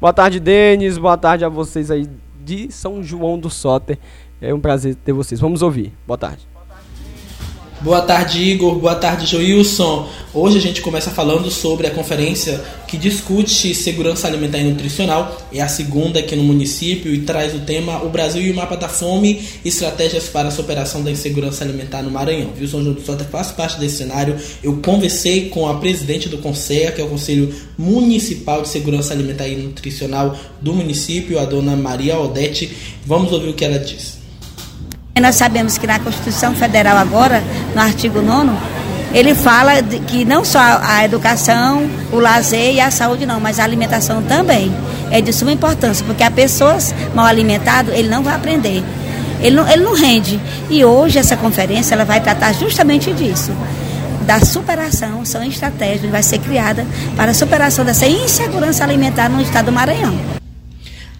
Boa 0.00 0.12
tarde, 0.12 0.40
Denis. 0.40 0.98
Boa 0.98 1.16
tarde 1.16 1.44
a 1.44 1.48
vocês 1.48 1.88
aí 1.88 2.08
de 2.44 2.68
São 2.72 3.00
João 3.00 3.38
do 3.38 3.48
Soter. 3.48 3.96
É 4.40 4.52
um 4.52 4.58
prazer 4.58 4.96
ter 4.96 5.12
vocês. 5.12 5.40
Vamos 5.40 5.62
ouvir. 5.62 5.94
Boa 6.04 6.18
tarde. 6.18 6.51
Boa 7.82 8.00
tarde, 8.00 8.40
Igor. 8.40 8.76
Boa 8.76 8.94
tarde, 8.94 9.26
Joilson. 9.26 10.08
Hoje 10.32 10.56
a 10.56 10.60
gente 10.60 10.80
começa 10.80 11.10
falando 11.10 11.50
sobre 11.50 11.88
a 11.88 11.90
conferência 11.90 12.62
que 12.86 12.96
discute 12.96 13.74
segurança 13.74 14.28
alimentar 14.28 14.58
e 14.58 14.70
nutricional. 14.70 15.36
É 15.52 15.60
a 15.60 15.66
segunda 15.66 16.20
aqui 16.20 16.36
no 16.36 16.44
município 16.44 17.12
e 17.12 17.22
traz 17.22 17.52
o 17.56 17.58
tema 17.58 18.00
O 18.04 18.08
Brasil 18.08 18.40
e 18.40 18.52
o 18.52 18.54
Mapa 18.54 18.76
da 18.76 18.88
Fome 18.88 19.42
Estratégias 19.64 20.28
para 20.28 20.46
a 20.46 20.50
Superação 20.52 21.02
da 21.02 21.10
Insegurança 21.10 21.64
Alimentar 21.64 22.02
no 22.02 22.10
Maranhão. 22.12 22.52
Viu? 22.56 22.68
São 22.68 22.84
João 22.84 22.94
do 22.94 23.04
Soter 23.04 23.26
faz 23.26 23.50
parte 23.50 23.80
desse 23.80 23.96
cenário. 23.96 24.36
Eu 24.62 24.76
conversei 24.76 25.48
com 25.48 25.68
a 25.68 25.74
presidente 25.80 26.28
do 26.28 26.38
CONSEA, 26.38 26.92
que 26.92 27.00
é 27.00 27.04
o 27.04 27.08
Conselho 27.08 27.52
Municipal 27.76 28.62
de 28.62 28.68
Segurança 28.68 29.12
Alimentar 29.12 29.48
e 29.48 29.56
Nutricional 29.56 30.38
do 30.60 30.72
município, 30.72 31.36
a 31.36 31.44
dona 31.44 31.74
Maria 31.74 32.16
Odete. 32.16 32.70
Vamos 33.04 33.32
ouvir 33.32 33.48
o 33.48 33.54
que 33.54 33.64
ela 33.64 33.80
disse. 33.80 34.21
Nós 35.20 35.36
sabemos 35.36 35.78
que 35.78 35.86
na 35.86 35.98
Constituição 35.98 36.54
Federal 36.54 36.96
agora, 36.96 37.42
no 37.74 37.80
artigo 37.80 38.20
9 38.22 38.50
ele 39.14 39.34
fala 39.34 39.82
que 39.82 40.24
não 40.24 40.42
só 40.42 40.58
a 40.58 41.04
educação, 41.04 41.88
o 42.10 42.16
lazer 42.16 42.74
e 42.74 42.80
a 42.80 42.90
saúde 42.90 43.26
não, 43.26 43.38
mas 43.38 43.58
a 43.58 43.64
alimentação 43.64 44.22
também 44.22 44.72
é 45.10 45.20
de 45.20 45.32
suma 45.34 45.52
importância, 45.52 46.04
porque 46.06 46.22
a 46.22 46.30
pessoa 46.30 46.78
mal 47.14 47.26
alimentada, 47.26 47.94
ele 47.94 48.08
não 48.08 48.22
vai 48.22 48.34
aprender. 48.34 48.82
Ele 49.38 49.56
não, 49.56 49.68
ele 49.68 49.82
não 49.82 49.94
rende. 49.94 50.40
E 50.70 50.82
hoje 50.82 51.18
essa 51.18 51.36
conferência 51.36 51.94
ela 51.94 52.06
vai 52.06 52.22
tratar 52.22 52.54
justamente 52.54 53.12
disso. 53.12 53.52
Da 54.22 54.40
superação, 54.40 55.26
são 55.26 55.42
estratégias 55.44 56.00
que 56.00 56.06
vai 56.06 56.22
ser 56.22 56.38
criada 56.38 56.86
para 57.14 57.32
a 57.32 57.34
superação 57.34 57.84
dessa 57.84 58.06
insegurança 58.06 58.82
alimentar 58.82 59.28
no 59.28 59.42
estado 59.42 59.66
do 59.66 59.72
Maranhão. 59.72 60.16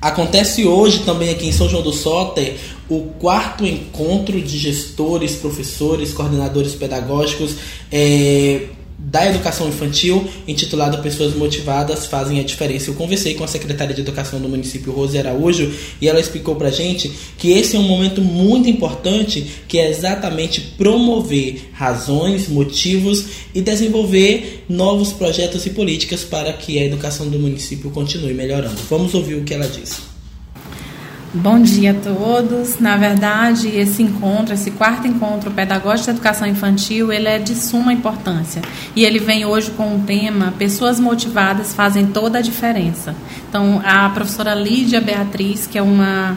Acontece 0.01 0.65
hoje 0.65 1.01
também 1.01 1.31
aqui 1.31 1.49
em 1.49 1.53
São 1.53 1.69
João 1.69 1.83
do 1.83 1.93
Soter 1.93 2.57
o 2.97 3.13
quarto 3.19 3.65
encontro 3.65 4.41
de 4.41 4.59
gestores, 4.59 5.37
professores, 5.37 6.13
coordenadores 6.13 6.75
pedagógicos 6.75 7.57
eh, 7.91 8.67
da 8.99 9.27
educação 9.27 9.69
infantil, 9.69 10.25
intitulado 10.47 11.03
Pessoas 11.03 11.35
Motivadas 11.35 12.07
Fazem 12.07 12.39
a 12.39 12.45
Diferença. 12.45 12.91
Eu 12.91 12.95
conversei 12.95 13.35
com 13.35 13.43
a 13.43 13.49
secretária 13.49 13.95
de 13.95 14.01
Educação 14.01 14.41
do 14.41 14.49
município, 14.49 14.93
Rose 14.93 15.19
Araújo, 15.19 15.73
e 16.01 16.09
ela 16.09 16.21
explicou 16.21 16.55
pra 16.55 16.71
gente 16.71 17.11
que 17.37 17.51
esse 17.51 17.75
é 17.75 17.79
um 17.79 17.83
momento 17.83 18.21
muito 18.21 18.69
importante, 18.69 19.45
que 19.67 19.79
é 19.79 19.91
exatamente 19.91 20.61
promover 20.61 21.71
razões, 21.73 22.49
motivos 22.49 23.25
e 23.55 23.61
desenvolver 23.61 24.65
novos 24.69 25.13
projetos 25.13 25.67
e 25.67 25.71
políticas 25.71 26.23
para 26.23 26.53
que 26.53 26.79
a 26.79 26.85
educação 26.85 27.29
do 27.29 27.39
município 27.39 27.91
continue 27.91 28.35
melhorando. 28.35 28.77
Vamos 28.89 29.15
ouvir 29.15 29.35
o 29.35 29.43
que 29.43 29.55
ela 29.55 29.67
disse. 29.67 30.12
Bom 31.35 31.63
dia 31.63 31.93
a 31.93 31.95
todos. 31.95 32.79
Na 32.79 32.99
verdade, 32.99 33.69
esse 33.69 34.03
encontro, 34.03 34.53
esse 34.53 34.71
quarto 34.71 35.07
encontro 35.07 35.51
pedagógico 35.51 36.05
de 36.05 36.11
educação 36.11 36.47
infantil, 36.47 37.11
ele 37.11 37.27
é 37.27 37.39
de 37.39 37.55
suma 37.55 37.91
importância. 37.91 38.61
E 38.95 39.03
ele 39.03 39.19
vem 39.19 39.47
hoje 39.47 39.71
com 39.71 39.97
o 39.97 40.01
tema 40.01 40.53
Pessoas 40.59 41.01
motivadas 41.01 41.73
fazem 41.73 42.09
toda 42.09 42.39
a 42.39 42.43
diferença. 42.43 43.15
Então, 43.49 43.81
a 43.83 44.11
professora 44.11 44.55
Lídia 44.55 45.01
Beatriz, 45.01 45.67
que 45.67 45.79
é 45.79 45.83
uma 45.83 46.37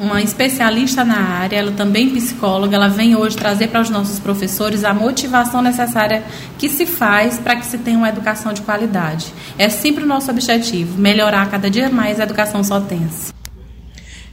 uma 0.00 0.20
especialista 0.20 1.04
na 1.04 1.20
área, 1.20 1.56
ela 1.56 1.70
também 1.70 2.10
psicóloga, 2.10 2.74
ela 2.74 2.88
vem 2.88 3.14
hoje 3.14 3.36
trazer 3.36 3.68
para 3.68 3.80
os 3.82 3.90
nossos 3.90 4.18
professores 4.18 4.82
a 4.82 4.92
motivação 4.92 5.62
necessária 5.62 6.24
que 6.58 6.68
se 6.68 6.86
faz 6.86 7.38
para 7.38 7.54
que 7.54 7.64
se 7.64 7.78
tenha 7.78 7.98
uma 7.98 8.08
educação 8.08 8.52
de 8.52 8.62
qualidade. 8.62 9.32
É 9.56 9.68
sempre 9.68 10.02
o 10.02 10.06
nosso 10.06 10.28
objetivo, 10.28 10.98
melhorar 10.98 11.48
cada 11.48 11.70
dia 11.70 11.88
mais 11.88 12.18
a 12.18 12.24
educação 12.24 12.64
sotense. 12.64 13.32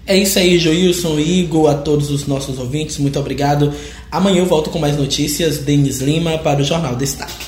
É 0.10 0.18
isso 0.18 0.40
aí, 0.40 0.58
Joilson, 0.58 1.20
Igor, 1.20 1.70
a 1.70 1.76
todos 1.76 2.10
os 2.10 2.26
nossos 2.26 2.58
ouvintes, 2.58 2.98
muito 2.98 3.20
obrigado. 3.20 3.72
Amanhã 4.12 4.40
eu 4.40 4.48
volto 4.48 4.72
com 4.72 4.80
mais 4.80 4.98
notícias. 4.98 5.60
Denis 5.60 6.00
Lima 6.00 6.40
para 6.40 6.62
o 6.62 6.64
Jornal 6.64 6.96
Destaque. 6.96 7.46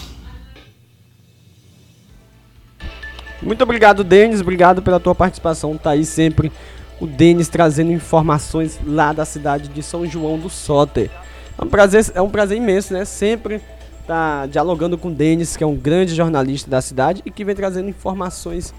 Muito 3.41 3.63
obrigado, 3.63 4.03
Denis. 4.03 4.41
Obrigado 4.41 4.83
pela 4.83 4.99
tua 4.99 5.15
participação. 5.15 5.75
Tá 5.75 5.89
aí 5.89 6.05
sempre 6.05 6.51
o 6.99 7.07
Denis 7.07 7.49
trazendo 7.49 7.91
informações 7.91 8.79
lá 8.85 9.11
da 9.11 9.25
cidade 9.25 9.67
de 9.67 9.81
São 9.81 10.05
João 10.05 10.37
do 10.37 10.47
Soter. 10.47 11.09
É 11.57 11.63
um 11.63 11.67
prazer, 11.67 12.11
é 12.13 12.21
um 12.21 12.29
prazer 12.29 12.57
imenso, 12.59 12.93
né? 12.93 13.05
Sempre 13.05 13.59
tá 14.05 14.45
dialogando 14.45 14.99
com 14.99 15.07
o 15.07 15.11
Denis, 15.11 15.57
que 15.57 15.63
é 15.63 15.67
um 15.67 15.75
grande 15.75 16.13
jornalista 16.13 16.69
da 16.69 16.79
cidade 16.79 17.23
e 17.25 17.31
que 17.31 17.43
vem 17.43 17.55
trazendo 17.55 17.89
informações 17.89 18.71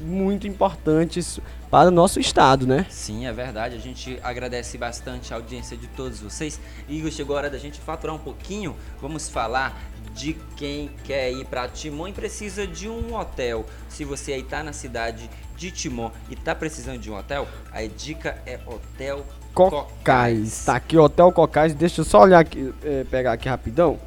muito 0.00 0.46
importantes 0.46 1.40
para 1.70 1.88
o 1.88 1.90
nosso 1.90 2.20
estado, 2.20 2.66
né? 2.66 2.86
Sim, 2.88 3.26
é 3.26 3.32
verdade. 3.32 3.74
A 3.74 3.78
gente 3.78 4.18
agradece 4.22 4.78
bastante 4.78 5.32
a 5.32 5.36
audiência 5.36 5.76
de 5.76 5.86
todos 5.88 6.20
vocês. 6.20 6.60
Igor, 6.88 7.10
chegou 7.10 7.36
a 7.36 7.40
hora 7.40 7.50
da 7.50 7.58
gente 7.58 7.80
faturar 7.80 8.14
um 8.14 8.18
pouquinho. 8.18 8.76
Vamos 9.00 9.28
falar 9.28 9.80
de 10.12 10.34
quem 10.56 10.90
quer 11.04 11.32
ir 11.32 11.44
para 11.46 11.68
Timon 11.68 12.08
e 12.08 12.12
precisa 12.12 12.66
de 12.66 12.88
um 12.88 13.14
hotel. 13.16 13.66
Se 13.88 14.04
você 14.04 14.32
aí 14.32 14.40
está 14.40 14.62
na 14.62 14.72
cidade 14.72 15.28
de 15.56 15.70
Timon 15.70 16.10
e 16.30 16.34
está 16.34 16.54
precisando 16.54 16.98
de 16.98 17.10
um 17.10 17.18
hotel, 17.18 17.48
a 17.72 17.82
dica 17.86 18.38
é 18.46 18.58
Hotel 18.66 19.24
Cocais. 19.52 20.64
Tá 20.64 20.76
aqui 20.76 20.96
o 20.96 21.02
Hotel 21.02 21.30
Cocais. 21.32 21.74
Deixa 21.74 22.00
eu 22.00 22.04
só 22.04 22.22
olhar 22.22 22.40
aqui, 22.40 22.72
é, 22.84 23.04
pegar 23.04 23.32
aqui 23.32 23.48
rapidão. 23.48 23.98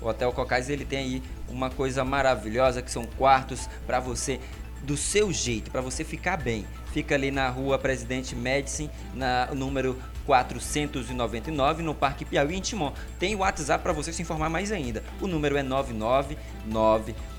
O 0.00 0.08
Hotel 0.08 0.32
Cocais 0.32 0.68
ele 0.68 0.84
tem 0.84 0.98
aí 0.98 1.22
uma 1.48 1.70
coisa 1.70 2.04
maravilhosa 2.04 2.82
que 2.82 2.90
são 2.90 3.04
quartos 3.16 3.68
para 3.86 4.00
você 4.00 4.40
do 4.84 4.96
seu 4.96 5.32
jeito, 5.32 5.70
para 5.70 5.80
você 5.80 6.04
ficar 6.04 6.36
bem. 6.36 6.66
Fica 6.92 7.14
ali 7.14 7.30
na 7.30 7.48
rua 7.48 7.78
Presidente 7.78 8.36
Médici, 8.36 8.90
na 9.14 9.48
número 9.54 9.96
499, 10.26 11.82
no 11.82 11.94
Parque 11.94 12.24
Piauí, 12.24 12.56
em 12.56 12.60
Timon. 12.60 12.92
Tem 13.18 13.34
o 13.34 13.38
WhatsApp 13.38 13.82
para 13.82 13.92
você 13.92 14.12
se 14.12 14.22
informar 14.22 14.48
mais 14.48 14.70
ainda. 14.70 15.02
O 15.20 15.26
número 15.26 15.56
é 15.56 15.62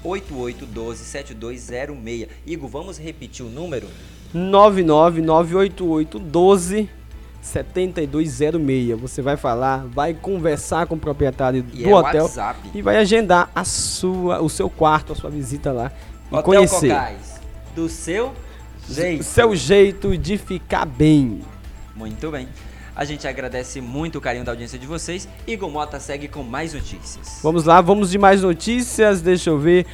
99988127206. 0.03 2.27
Igor, 2.45 2.69
vamos 2.69 2.97
repetir 2.97 3.45
o 3.45 3.49
número? 3.49 3.87
9998812 4.33 6.87
7206. 7.41 8.99
Você 8.99 9.21
vai 9.21 9.37
falar, 9.37 9.85
vai 9.85 10.13
conversar 10.15 10.87
com 10.87 10.95
o 10.95 10.99
proprietário 10.99 11.63
E 11.73 11.83
do 11.83 11.89
é 11.89 11.95
hotel 11.95 12.23
WhatsApp. 12.23 12.59
e 12.73 12.81
vai 12.81 12.97
agendar 12.97 13.49
a 13.53 13.63
sua, 13.63 14.41
o 14.41 14.49
seu 14.49 14.67
quarto, 14.69 15.13
a 15.13 15.15
sua 15.15 15.29
visita 15.29 15.71
lá 15.71 15.91
e 16.31 16.35
Hotel 16.35 16.43
conhecer 16.43 16.89
Cocais, 16.89 17.34
do 17.75 17.89
seu 17.89 18.33
jeito. 18.87 19.23
seu 19.23 19.55
jeito 19.55 20.17
de 20.17 20.37
ficar 20.37 20.85
bem. 20.85 21.41
Muito 21.95 22.31
bem. 22.31 22.47
A 22.95 23.03
gente 23.03 23.27
agradece 23.27 23.81
muito 23.81 24.17
o 24.17 24.21
carinho 24.21 24.45
da 24.45 24.53
audiência 24.53 24.79
de 24.79 24.87
vocês. 24.87 25.27
Igor 25.45 25.69
Mota 25.69 25.99
segue 25.99 26.29
com 26.29 26.43
mais 26.43 26.73
notícias. 26.73 27.39
Vamos 27.43 27.65
lá, 27.65 27.81
vamos 27.81 28.09
de 28.09 28.17
mais 28.17 28.41
notícias. 28.41 29.21
Deixa 29.21 29.49
eu 29.49 29.59
ver. 29.59 29.85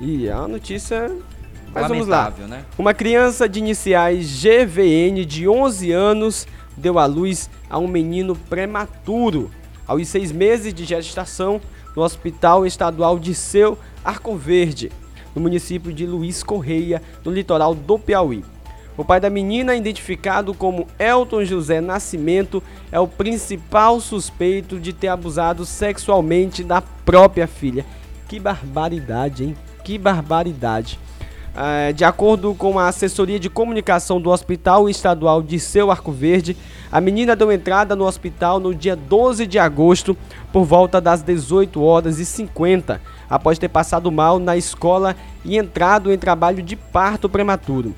E 0.00 0.28
a 0.30 0.48
notícia. 0.48 1.14
Mas 1.74 1.88
vamos 1.88 2.06
lá. 2.06 2.32
Né? 2.48 2.64
Uma 2.78 2.94
criança 2.94 3.46
de 3.46 3.58
iniciais 3.58 4.42
GVN 4.42 5.26
de 5.26 5.46
11 5.46 5.92
anos 5.92 6.46
deu 6.76 6.98
à 6.98 7.04
luz 7.04 7.50
a 7.68 7.78
um 7.78 7.86
menino 7.86 8.34
prematuro 8.34 9.50
aos 9.86 10.08
seis 10.08 10.32
meses 10.32 10.72
de 10.72 10.84
gestação 10.84 11.60
no 11.94 12.02
Hospital 12.02 12.66
Estadual 12.66 13.18
de 13.18 13.34
Seu 13.34 13.78
Arco 14.04 14.36
Verde, 14.36 14.90
no 15.34 15.42
município 15.42 15.92
de 15.92 16.06
Luiz 16.06 16.42
Correia, 16.42 17.02
no 17.24 17.32
litoral 17.32 17.74
do 17.74 17.98
Piauí. 17.98 18.44
O 18.96 19.04
pai 19.04 19.18
da 19.18 19.28
menina, 19.28 19.74
identificado 19.74 20.54
como 20.54 20.86
Elton 20.98 21.44
José 21.44 21.80
Nascimento, 21.80 22.62
é 22.92 23.00
o 23.00 23.08
principal 23.08 24.00
suspeito 24.00 24.78
de 24.78 24.92
ter 24.92 25.08
abusado 25.08 25.66
sexualmente 25.66 26.62
da 26.62 26.80
própria 26.80 27.48
filha. 27.48 27.84
Que 28.28 28.38
barbaridade, 28.38 29.44
hein? 29.44 29.56
Que 29.82 29.98
barbaridade. 29.98 30.98
É, 31.56 31.92
de 31.92 32.04
acordo 32.04 32.52
com 32.52 32.80
a 32.80 32.88
assessoria 32.88 33.38
de 33.38 33.48
comunicação 33.48 34.20
do 34.20 34.28
Hospital 34.30 34.88
Estadual 34.88 35.40
de 35.40 35.60
Seu 35.60 35.88
Arco 35.88 36.10
Verde, 36.10 36.56
a 36.90 37.00
menina 37.00 37.36
deu 37.36 37.52
entrada 37.52 37.94
no 37.94 38.04
hospital 38.04 38.58
no 38.58 38.74
dia 38.74 38.96
12 38.96 39.46
de 39.46 39.56
agosto, 39.56 40.16
por 40.52 40.64
volta 40.64 41.00
das 41.00 41.22
18 41.22 41.80
horas 41.80 42.18
e 42.18 42.24
50, 42.24 43.00
após 43.30 43.56
ter 43.56 43.68
passado 43.68 44.10
mal 44.10 44.40
na 44.40 44.56
escola 44.56 45.14
e 45.44 45.56
entrado 45.56 46.12
em 46.12 46.18
trabalho 46.18 46.60
de 46.60 46.74
parto 46.74 47.28
prematuro. 47.28 47.94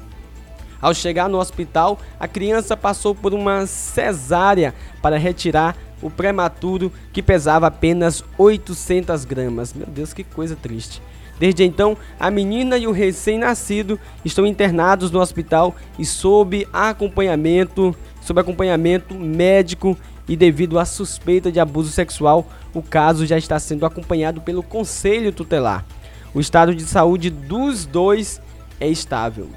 Ao 0.79 0.93
chegar 0.93 1.27
no 1.27 1.39
hospital, 1.39 1.99
a 2.21 2.29
criança 2.29 2.77
passou 2.77 3.15
por 3.15 3.33
uma 3.33 3.67
cesárea 3.67 4.75
para 5.01 5.17
retirar 5.17 5.75
o 6.03 6.11
prematuro 6.11 6.93
que 7.11 7.23
pesava 7.23 7.69
apenas 7.69 8.23
800 8.37 9.25
gramas. 9.25 9.73
Meu 9.73 9.87
Deus, 9.87 10.13
que 10.13 10.23
coisa 10.23 10.55
triste. 10.55 11.01
Desde 11.39 11.65
então, 11.65 11.97
a 12.19 12.31
menina 12.31 12.79
e 12.79 12.87
o 12.87 12.93
recém-nascido 12.93 14.01
estão 14.25 14.47
internados 14.47 15.11
no 15.11 15.21
hospital 15.21 15.75
e 15.99 16.05
sob 16.05 16.67
acompanhamento, 16.73 17.95
sob 18.23 18.41
acompanhamento 18.41 19.15
médico 19.15 19.97
e 20.29 20.37
devido 20.37 20.79
à 20.79 20.85
suspeita 20.85 21.53
de 21.53 21.61
abuso 21.61 21.91
sexual, 21.91 22.47
o 22.75 22.83
caso 22.83 23.27
já 23.27 23.37
está 23.39 23.59
sendo 23.59 23.87
acompanhado 23.87 24.41
pelo 24.41 24.63
conselho 24.63 25.31
tutelar. 25.31 25.85
O 26.35 26.41
estado 26.41 26.75
de 26.75 26.83
saúde 26.83 27.31
dos 27.31 27.87
dois 27.87 28.41
é 28.81 28.89
estável. 28.89 29.49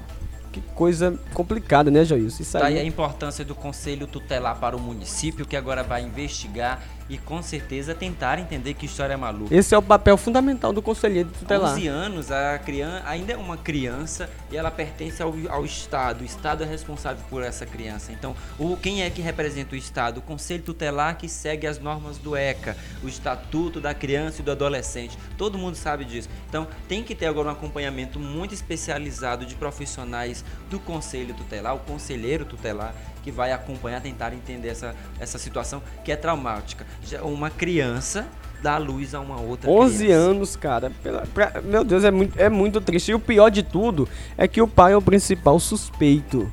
Que 0.52 0.60
coisa 0.74 1.18
complicada, 1.32 1.90
né, 1.90 2.04
Joilson? 2.04 2.42
Isso 2.42 2.56
aí... 2.56 2.62
Daí 2.62 2.78
a 2.78 2.84
importância 2.84 3.44
do 3.44 3.54
conselho 3.54 4.06
tutelar 4.06 4.58
para 4.58 4.76
o 4.76 4.80
município, 4.80 5.46
que 5.46 5.56
agora 5.56 5.82
vai 5.82 6.02
investigar 6.02 6.82
e 7.10 7.18
com 7.18 7.42
certeza 7.42 7.92
tentar 7.92 8.38
entender 8.38 8.74
que 8.74 8.86
história 8.86 9.14
é 9.14 9.16
maluca. 9.16 9.52
Esse 9.52 9.74
é 9.74 9.78
o 9.78 9.82
papel 9.82 10.16
fundamental 10.16 10.72
do 10.72 10.80
conselheiro 10.80 11.28
tutelar. 11.28 11.72
11 11.72 11.88
anos, 11.88 12.30
a 12.30 12.56
criança 12.58 13.02
ainda 13.04 13.32
é 13.32 13.36
uma 13.36 13.56
criança 13.56 14.30
e 14.50 14.56
ela 14.56 14.70
pertence 14.70 15.20
ao, 15.20 15.34
ao 15.48 15.64
Estado. 15.64 16.22
O 16.22 16.24
Estado 16.24 16.62
é 16.62 16.66
responsável 16.66 17.22
por 17.28 17.42
essa 17.42 17.66
criança. 17.66 18.12
Então, 18.12 18.36
o, 18.56 18.76
quem 18.76 19.02
é 19.02 19.10
que 19.10 19.20
representa 19.20 19.74
o 19.74 19.78
Estado? 19.78 20.18
O 20.18 20.22
conselho 20.22 20.62
tutelar 20.62 21.18
que 21.18 21.28
segue 21.28 21.66
as 21.66 21.80
normas 21.80 22.16
do 22.16 22.36
ECA, 22.36 22.76
o 23.02 23.08
Estatuto 23.08 23.80
da 23.80 23.92
Criança 23.92 24.40
e 24.40 24.44
do 24.44 24.52
Adolescente. 24.52 25.18
Todo 25.36 25.58
mundo 25.58 25.74
sabe 25.74 26.04
disso. 26.04 26.28
Então, 26.48 26.68
tem 26.88 27.02
que 27.02 27.16
ter 27.16 27.26
agora 27.26 27.48
um 27.48 27.52
acompanhamento 27.52 28.20
muito 28.20 28.54
especializado 28.54 29.44
de 29.44 29.56
profissionais 29.56 30.44
do 30.70 30.78
conselho 30.78 31.34
tutelar, 31.34 31.74
o 31.74 31.80
conselheiro 31.80 32.44
tutelar, 32.44 32.94
que 33.22 33.30
vai 33.30 33.52
acompanhar, 33.52 34.00
tentar 34.00 34.32
entender 34.32 34.68
essa, 34.68 34.94
essa 35.18 35.38
situação 35.38 35.82
que 36.04 36.12
é 36.12 36.16
traumática. 36.16 36.86
Já 37.02 37.22
uma 37.22 37.50
criança 37.50 38.26
dá 38.62 38.76
luz 38.76 39.14
a 39.14 39.20
uma 39.20 39.40
outra 39.40 39.70
11 39.70 39.96
criança. 39.96 40.20
anos, 40.20 40.56
cara. 40.56 40.92
Pela, 41.02 41.26
pra, 41.26 41.60
meu 41.62 41.84
Deus, 41.84 42.04
é 42.04 42.10
muito, 42.10 42.38
é 42.38 42.48
muito 42.48 42.80
triste. 42.80 43.10
E 43.10 43.14
o 43.14 43.20
pior 43.20 43.50
de 43.50 43.62
tudo 43.62 44.08
é 44.36 44.46
que 44.46 44.60
o 44.60 44.68
pai 44.68 44.92
é 44.92 44.96
o 44.96 45.02
principal 45.02 45.58
suspeito. 45.58 46.50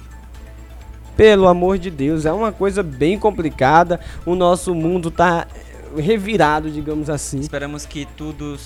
Pelo 1.16 1.48
amor 1.48 1.80
de 1.80 1.90
Deus, 1.90 2.26
é 2.26 2.32
uma 2.32 2.52
coisa 2.52 2.84
bem 2.84 3.18
complicada. 3.18 4.00
O 4.26 4.36
nosso 4.36 4.76
mundo 4.76 5.10
tá 5.10 5.48
revirado, 5.98 6.70
digamos 6.70 7.10
assim. 7.10 7.40
Esperamos 7.40 7.86
que 7.86 8.06
tudo 8.16 8.58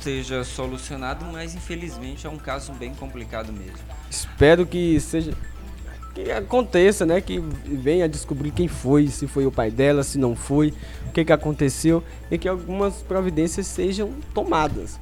seja 0.00 0.42
solucionado, 0.44 1.24
mas 1.26 1.54
infelizmente 1.54 2.26
é 2.26 2.30
um 2.30 2.38
caso 2.38 2.72
bem 2.72 2.94
complicado 2.94 3.52
mesmo. 3.52 3.78
Espero 4.10 4.64
que 4.64 4.98
seja 5.00 5.34
que 6.24 6.30
aconteça, 6.30 7.06
né? 7.06 7.20
Que 7.20 7.38
venha 7.64 8.08
descobrir 8.08 8.50
quem 8.50 8.68
foi, 8.68 9.06
se 9.08 9.26
foi 9.26 9.46
o 9.46 9.52
pai 9.52 9.70
dela, 9.70 10.02
se 10.02 10.18
não 10.18 10.34
foi, 10.34 10.74
o 11.06 11.12
que, 11.12 11.24
que 11.24 11.32
aconteceu 11.32 12.02
e 12.30 12.36
que 12.36 12.48
algumas 12.48 12.94
providências 13.02 13.66
sejam 13.66 14.12
tomadas. 14.34 14.98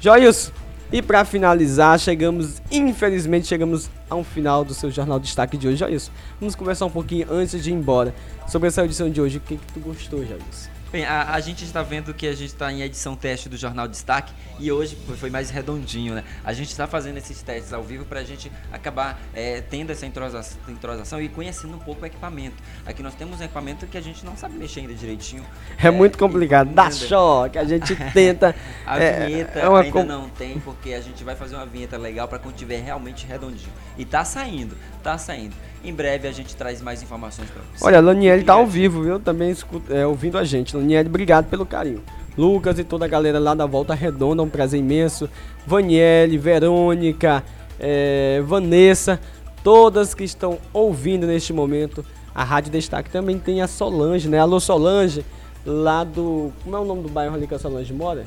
Joias, 0.00 0.52
e 0.92 1.02
para 1.02 1.24
finalizar, 1.24 1.98
chegamos, 1.98 2.62
infelizmente, 2.70 3.46
chegamos 3.46 3.90
ao 4.08 4.22
final 4.22 4.64
do 4.64 4.74
seu 4.74 4.90
Jornal 4.90 5.18
de 5.18 5.26
Destaque 5.26 5.56
de 5.56 5.68
hoje. 5.68 5.76
Joias, 5.76 6.10
vamos 6.40 6.54
conversar 6.54 6.86
um 6.86 6.90
pouquinho 6.90 7.26
antes 7.30 7.62
de 7.62 7.70
ir 7.70 7.74
embora 7.74 8.14
sobre 8.48 8.68
essa 8.68 8.84
edição 8.84 9.10
de 9.10 9.20
hoje. 9.20 9.38
O 9.38 9.40
que, 9.40 9.56
que 9.56 9.72
tu 9.72 9.80
gostou, 9.80 10.24
Joias? 10.24 10.73
Bem, 10.94 11.04
a, 11.04 11.32
a 11.32 11.40
gente 11.40 11.64
está 11.64 11.82
vendo 11.82 12.14
que 12.14 12.24
a 12.24 12.36
gente 12.36 12.50
está 12.50 12.72
em 12.72 12.80
edição 12.82 13.16
teste 13.16 13.48
do 13.48 13.56
Jornal 13.56 13.88
Destaque 13.88 14.32
e 14.60 14.70
hoje 14.70 14.96
foi 15.18 15.28
mais 15.28 15.50
redondinho, 15.50 16.14
né? 16.14 16.22
A 16.44 16.52
gente 16.52 16.70
está 16.70 16.86
fazendo 16.86 17.16
esses 17.16 17.42
testes 17.42 17.72
ao 17.72 17.82
vivo 17.82 18.04
para 18.04 18.20
a 18.20 18.22
gente 18.22 18.48
acabar 18.72 19.20
é, 19.34 19.60
tendo 19.60 19.90
essa 19.90 20.06
entrosação, 20.06 20.56
entrosação, 20.68 21.20
e 21.20 21.28
conhecendo 21.28 21.74
um 21.74 21.80
pouco 21.80 22.04
o 22.04 22.06
equipamento. 22.06 22.54
Aqui 22.86 23.02
nós 23.02 23.16
temos 23.16 23.40
um 23.40 23.42
equipamento 23.42 23.88
que 23.88 23.98
a 23.98 24.00
gente 24.00 24.24
não 24.24 24.36
sabe 24.36 24.56
mexer 24.56 24.82
ainda 24.82 24.94
direitinho. 24.94 25.44
É, 25.82 25.88
é 25.88 25.90
muito 25.90 26.16
complicado, 26.16 26.72
dá 26.72 26.88
choque, 26.92 27.58
a 27.58 27.64
gente 27.64 27.96
tenta. 28.14 28.54
a 28.86 28.96
é, 28.96 29.26
vinheta 29.26 29.58
é 29.58 29.66
ainda 29.66 29.90
com... 29.90 30.04
não 30.04 30.28
tem, 30.28 30.60
porque 30.60 30.94
a 30.94 31.00
gente 31.00 31.24
vai 31.24 31.34
fazer 31.34 31.56
uma 31.56 31.66
vinheta 31.66 31.98
legal 31.98 32.28
para 32.28 32.38
quando 32.38 32.54
tiver 32.54 32.80
realmente 32.80 33.26
redondinho. 33.26 33.72
E 33.98 34.04
tá 34.04 34.24
saindo, 34.24 34.76
tá 35.02 35.18
saindo. 35.18 35.56
Em 35.84 35.92
breve 35.92 36.26
a 36.26 36.32
gente 36.32 36.56
traz 36.56 36.80
mais 36.80 37.02
informações 37.02 37.50
para 37.50 37.62
vocês. 37.62 37.82
Olha, 37.82 37.98
a 37.98 38.00
Laniele 38.00 38.42
tá 38.42 38.54
ao 38.54 38.66
vivo, 38.66 39.02
viu? 39.02 39.20
Também 39.20 39.50
escuta, 39.50 39.92
é, 39.94 40.06
ouvindo 40.06 40.38
a 40.38 40.44
gente. 40.44 40.74
Laniele, 40.76 41.08
obrigado 41.08 41.46
pelo 41.46 41.66
carinho. 41.66 42.02
Lucas 42.36 42.78
e 42.78 42.84
toda 42.84 43.04
a 43.04 43.08
galera 43.08 43.38
lá 43.38 43.54
da 43.54 43.66
Volta 43.66 43.94
Redonda, 43.94 44.42
um 44.42 44.48
prazer 44.48 44.80
imenso. 44.80 45.28
Vaniele, 45.66 46.38
Verônica, 46.38 47.44
é, 47.78 48.42
Vanessa, 48.44 49.20
todas 49.62 50.14
que 50.14 50.24
estão 50.24 50.58
ouvindo 50.72 51.26
neste 51.26 51.52
momento. 51.52 52.04
A 52.34 52.42
Rádio 52.42 52.72
Destaque 52.72 53.10
também 53.10 53.38
tem 53.38 53.60
a 53.62 53.68
Solange, 53.68 54.28
né? 54.28 54.40
Alô 54.40 54.58
Solange, 54.58 55.24
lá 55.64 56.02
do. 56.02 56.50
Como 56.64 56.76
é 56.76 56.80
o 56.80 56.84
nome 56.84 57.02
do 57.02 57.08
bairro 57.08 57.34
ali 57.34 57.46
que 57.46 57.54
a 57.54 57.58
Solange 57.58 57.92
mora? 57.92 58.24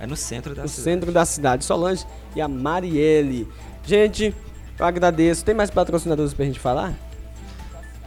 É 0.00 0.06
no 0.06 0.16
centro 0.16 0.54
da 0.54 0.62
no 0.62 0.68
cidade. 0.68 0.84
centro 0.84 1.12
da 1.12 1.24
cidade. 1.24 1.64
Solange 1.64 2.04
e 2.36 2.40
a 2.40 2.48
Marielle. 2.48 3.48
Gente, 3.84 4.34
eu 4.78 4.86
agradeço. 4.86 5.44
Tem 5.44 5.54
mais 5.54 5.70
patrocinadores 5.70 6.32
pra 6.32 6.44
gente 6.44 6.60
falar? 6.60 6.94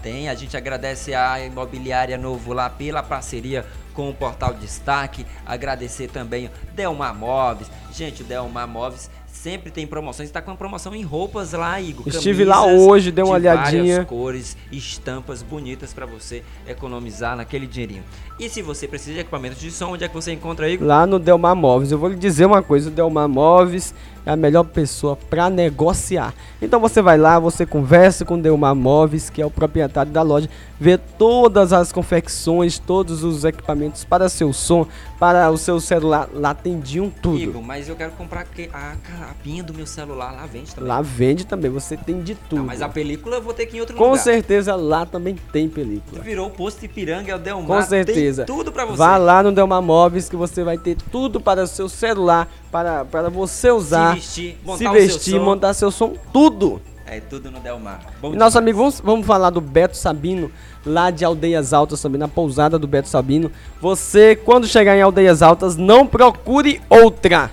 Tem, 0.01 0.29
a 0.29 0.36
gente 0.36 0.57
agradece 0.57 1.13
a 1.13 1.45
Imobiliária 1.45 2.17
Novo 2.17 2.53
lá 2.53 2.69
pela 2.69 3.03
parceria 3.03 3.65
com 3.93 4.10
o 4.10 4.13
Portal 4.13 4.53
Destaque. 4.53 5.25
Agradecer 5.45 6.07
também 6.10 6.49
Delmar 6.73 7.13
Móveis. 7.13 7.69
Gente, 7.91 8.23
o 8.23 8.25
Delmar 8.25 8.67
Móveis 8.67 9.12
sempre 9.41 9.71
tem 9.71 9.88
promoções. 9.88 10.29
Está 10.29 10.41
com 10.41 10.51
uma 10.51 10.57
promoção 10.57 10.95
em 10.95 11.03
roupas 11.03 11.53
lá, 11.53 11.79
Igor. 11.79 12.07
Estive 12.07 12.45
lá 12.45 12.65
hoje, 12.65 13.12
dei 13.12 13.23
uma 13.23 13.39
de 13.39 13.47
olhadinha. 13.47 13.84
Várias 13.95 14.07
cores, 14.07 14.57
estampas 14.71 15.41
bonitas 15.41 15.93
para 15.93 16.05
você 16.05 16.43
economizar 16.67 17.36
naquele 17.36 17.67
dinheirinho. 17.67 18.03
E 18.39 18.49
se 18.49 18.62
você 18.62 18.88
precisa 18.88 19.13
de 19.13 19.19
equipamentos 19.19 19.60
de 19.60 19.71
som, 19.71 19.93
onde 19.93 20.03
é 20.03 20.07
que 20.07 20.13
você 20.13 20.31
encontra, 20.31 20.69
Igor? 20.69 20.88
Lá 20.88 21.05
no 21.05 21.19
Delmar 21.19 21.55
Móveis. 21.55 21.91
Eu 21.91 21.97
vou 21.97 22.10
lhe 22.10 22.15
dizer 22.15 22.45
uma 22.45 22.62
coisa, 22.62 22.89
o 22.89 22.91
Delmar 22.91 23.27
Móveis 23.27 23.93
é 24.25 24.31
a 24.31 24.36
melhor 24.36 24.63
pessoa 24.63 25.15
para 25.15 25.49
negociar. 25.49 26.34
Então 26.62 26.79
você 26.79 27.01
vai 27.01 27.17
lá, 27.17 27.39
você 27.39 27.65
conversa 27.65 28.23
com 28.23 28.36
o 28.36 28.41
Delmar 28.41 28.75
Móveis, 28.75 29.29
que 29.29 29.41
é 29.41 29.45
o 29.45 29.51
proprietário 29.51 30.12
da 30.12 30.21
loja, 30.21 30.49
vê 30.79 30.97
todas 30.97 31.73
as 31.73 31.91
confecções, 31.91 32.79
todos 32.79 33.23
os 33.23 33.45
equipamentos 33.45 34.03
para 34.03 34.27
seu 34.29 34.51
som, 34.51 34.88
para 35.19 35.51
o 35.51 35.57
seu 35.57 35.79
celular, 35.79 36.27
lá 36.34 36.53
tendiam 36.53 37.10
tudo. 37.21 37.39
Igor, 37.39 37.62
mas 37.62 37.88
eu 37.88 37.95
quero 37.95 38.12
comprar 38.13 38.47
a 38.73 38.95
capinha 38.95 39.63
do 39.63 39.73
meu 39.73 39.86
celular, 39.86 40.31
lá 40.31 40.45
vende 40.45 40.73
também. 40.73 40.89
Lá 40.89 41.01
vende 41.01 41.45
também, 41.45 41.69
você 41.69 41.95
tem 41.95 42.21
de 42.21 42.34
tudo. 42.34 42.60
Não, 42.60 42.65
mas 42.65 42.81
a 42.81 42.89
película 42.89 43.36
eu 43.36 43.41
vou 43.41 43.53
ter 43.53 43.67
que 43.67 43.75
ir 43.75 43.77
em 43.77 43.81
outro 43.81 43.95
com 43.95 44.03
lugar. 44.05 44.17
Com 44.17 44.23
certeza 44.23 44.75
lá 44.75 45.05
também 45.05 45.36
tem 45.51 45.69
película. 45.69 46.21
Virou 46.21 46.47
o 46.47 46.49
posto 46.49 46.84
Ipiranga, 46.84 47.31
é 47.31 47.36
o 47.36 47.39
Delmar. 47.39 47.67
Com 47.67 47.88
certeza. 47.88 48.45
Tem 48.45 48.55
tudo 48.55 48.71
para 48.71 48.86
você. 48.86 48.97
Vá 48.97 49.17
lá 49.17 49.43
no 49.43 49.51
Delmar 49.51 49.81
Móveis 49.81 50.27
que 50.27 50.36
você 50.36 50.63
vai 50.63 50.77
ter 50.77 50.97
tudo 51.12 51.39
para 51.39 51.63
o 51.63 51.67
seu 51.67 51.88
celular, 51.88 52.47
para, 52.71 53.05
para 53.05 53.29
você 53.29 53.69
usar, 53.69 54.11
se 54.13 54.19
vestir, 54.19 54.58
montar, 54.63 54.78
se 54.78 54.89
vestir, 54.89 55.32
seu 55.32 55.43
montar 55.43 55.74
seu 55.74 55.91
som, 55.91 56.13
tudo. 56.32 56.82
É 57.06 57.19
tudo 57.19 57.52
no 57.52 57.60
Delmar. 57.60 58.00
Bom 58.21 58.34
nosso 58.34 58.58
amigo, 58.58 58.78
vamos, 58.78 59.02
vamos 59.02 59.28
falar 59.28 59.50
do 59.50 59.60
Beto 59.60 59.97
Sabino, 59.97 60.50
lá 60.86 61.12
de 61.12 61.26
Aldeias 61.26 61.74
Altas 61.74 62.02
também, 62.02 62.17
na 62.17 62.28
pousada 62.28 62.80
do 62.80 62.88
Beto 62.88 63.10
Sabino. 63.10 63.52
Você, 63.82 64.36
quando 64.36 64.65
chegar 64.65 64.95
em 64.95 65.02
Aldeias 65.02 65.41
Altas, 65.41 65.76
não 65.76 66.08
procure 66.08 66.82
outra. 66.89 67.52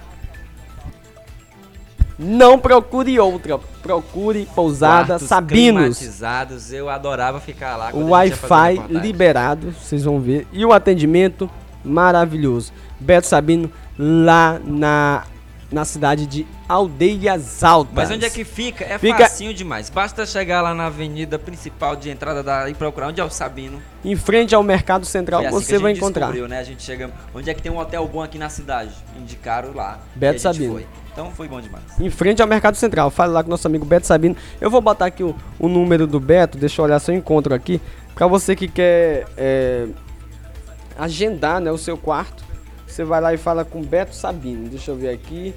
Não 2.19 2.59
procure 2.59 3.19
outra. 3.19 3.59
Procure 3.81 4.47
pousada 4.55 5.07
Quartos 5.07 5.29
Sabinos. 5.29 5.99
climatizados. 5.99 6.73
Eu 6.73 6.89
adorava 6.89 7.41
ficar 7.41 7.77
lá. 7.77 7.91
O 7.93 8.11
Wi-Fi 8.11 8.87
liberado, 8.89 9.73
vocês 9.73 10.05
vão 10.05 10.21
ver. 10.21 10.47
E 10.53 10.65
o 10.65 10.73
atendimento 10.73 11.49
maravilhoso. 11.85 12.73
Beto 12.99 13.27
Sabino 13.27 13.71
lá 13.97 14.61
na, 14.65 15.25
na 15.71 15.85
cidade 15.85 16.27
de 16.27 16.47
Aldeias 16.69 17.63
Altas. 17.63 17.95
Mas 17.95 18.11
onde 18.11 18.25
é 18.25 18.31
que 18.31 18.45
fica? 18.45 18.85
É 18.85 18.99
fica... 18.99 19.19
facinho 19.19 19.53
demais. 19.53 19.91
Basta 19.91 20.25
chegar 20.25 20.63
lá 20.63 20.75
na 20.75 20.87
avenida 20.87 21.39
principal 21.39 21.95
de 21.95 22.11
entrada 22.11 22.43
da, 22.43 22.69
e 22.71 22.75
procurar 22.75 23.09
onde 23.09 23.21
é 23.21 23.25
o 23.25 23.31
Sabino. 23.31 23.81
Em 24.05 24.17
frente 24.17 24.55
ao 24.55 24.63
Mercado 24.63 25.05
Central 25.05 25.41
assim 25.41 25.51
você 25.51 25.79
vai 25.79 25.93
encontrar. 25.93 26.33
Né? 26.33 26.59
A 26.59 26.65
gente 26.65 26.83
chega. 26.83 27.11
Onde 27.35 27.51
é 27.51 27.55
que 27.55 27.63
tem 27.63 27.71
um 27.71 27.79
hotel 27.79 28.07
bom 28.07 28.23
aqui 28.23 28.39
na 28.39 28.49
cidade? 28.49 28.93
Indicaram 29.19 29.75
lá. 29.75 29.99
Beto 30.15 30.41
Sabino. 30.41 30.75
Foi. 30.75 30.87
Então 31.13 31.31
foi 31.33 31.49
bom 31.49 31.61
demais. 31.61 31.83
Em 31.99 32.11
frente 32.11 32.41
ao 32.41 32.49
Mercado 32.49 32.77
Central. 32.77 33.11
Fale 33.11 33.33
lá 33.33 33.43
com 33.43 33.51
nosso 33.51 33.67
amigo 33.67 33.85
Beto 33.85 34.07
Sabino. 34.07 34.37
Eu 34.61 34.71
vou 34.71 34.81
botar 34.81 35.07
aqui 35.07 35.23
o, 35.23 35.35
o 35.59 35.69
número 35.69 36.07
do 36.07 36.21
Beto, 36.21 36.57
deixa 36.57 36.81
eu 36.81 36.85
olhar 36.85 36.99
se 37.01 37.11
eu 37.11 37.15
encontro 37.15 37.55
aqui. 37.55 37.81
Pra 38.15 38.27
você 38.27 38.57
que 38.57 38.69
quer 38.69 39.27
é, 39.37 39.87
agendar 40.99 41.61
né, 41.61 41.71
o 41.71 41.79
seu 41.79 41.97
quarto, 41.97 42.45
você 42.89 43.05
vai 43.05 43.21
lá 43.21 43.35
e 43.35 43.37
fala 43.37 43.65
com 43.65 43.83
Beto 43.83 44.15
Sabino. 44.15 44.69
Deixa 44.69 44.91
eu 44.91 44.97
ver 44.97 45.11
aqui. 45.11 45.55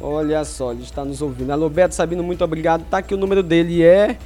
Olha 0.00 0.44
só, 0.44 0.72
ele 0.72 0.82
está 0.82 1.04
nos 1.04 1.20
ouvindo. 1.20 1.50
Alô, 1.50 1.68
Beto 1.68 1.94
Sabino, 1.94 2.22
muito 2.22 2.42
obrigado. 2.42 2.84
Tá 2.88 2.96
aqui 2.98 3.14
o 3.14 3.18
número 3.18 3.42
dele 3.42 3.82
é 3.82 4.16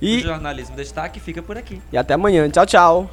E 0.01 0.17
o 0.17 0.21
jornalismo 0.21 0.75
destaque 0.75 1.19
fica 1.19 1.41
por 1.41 1.57
aqui. 1.57 1.81
E 1.91 1.97
até 1.97 2.13
amanhã. 2.13 2.49
Tchau, 2.49 2.65
tchau. 2.65 3.10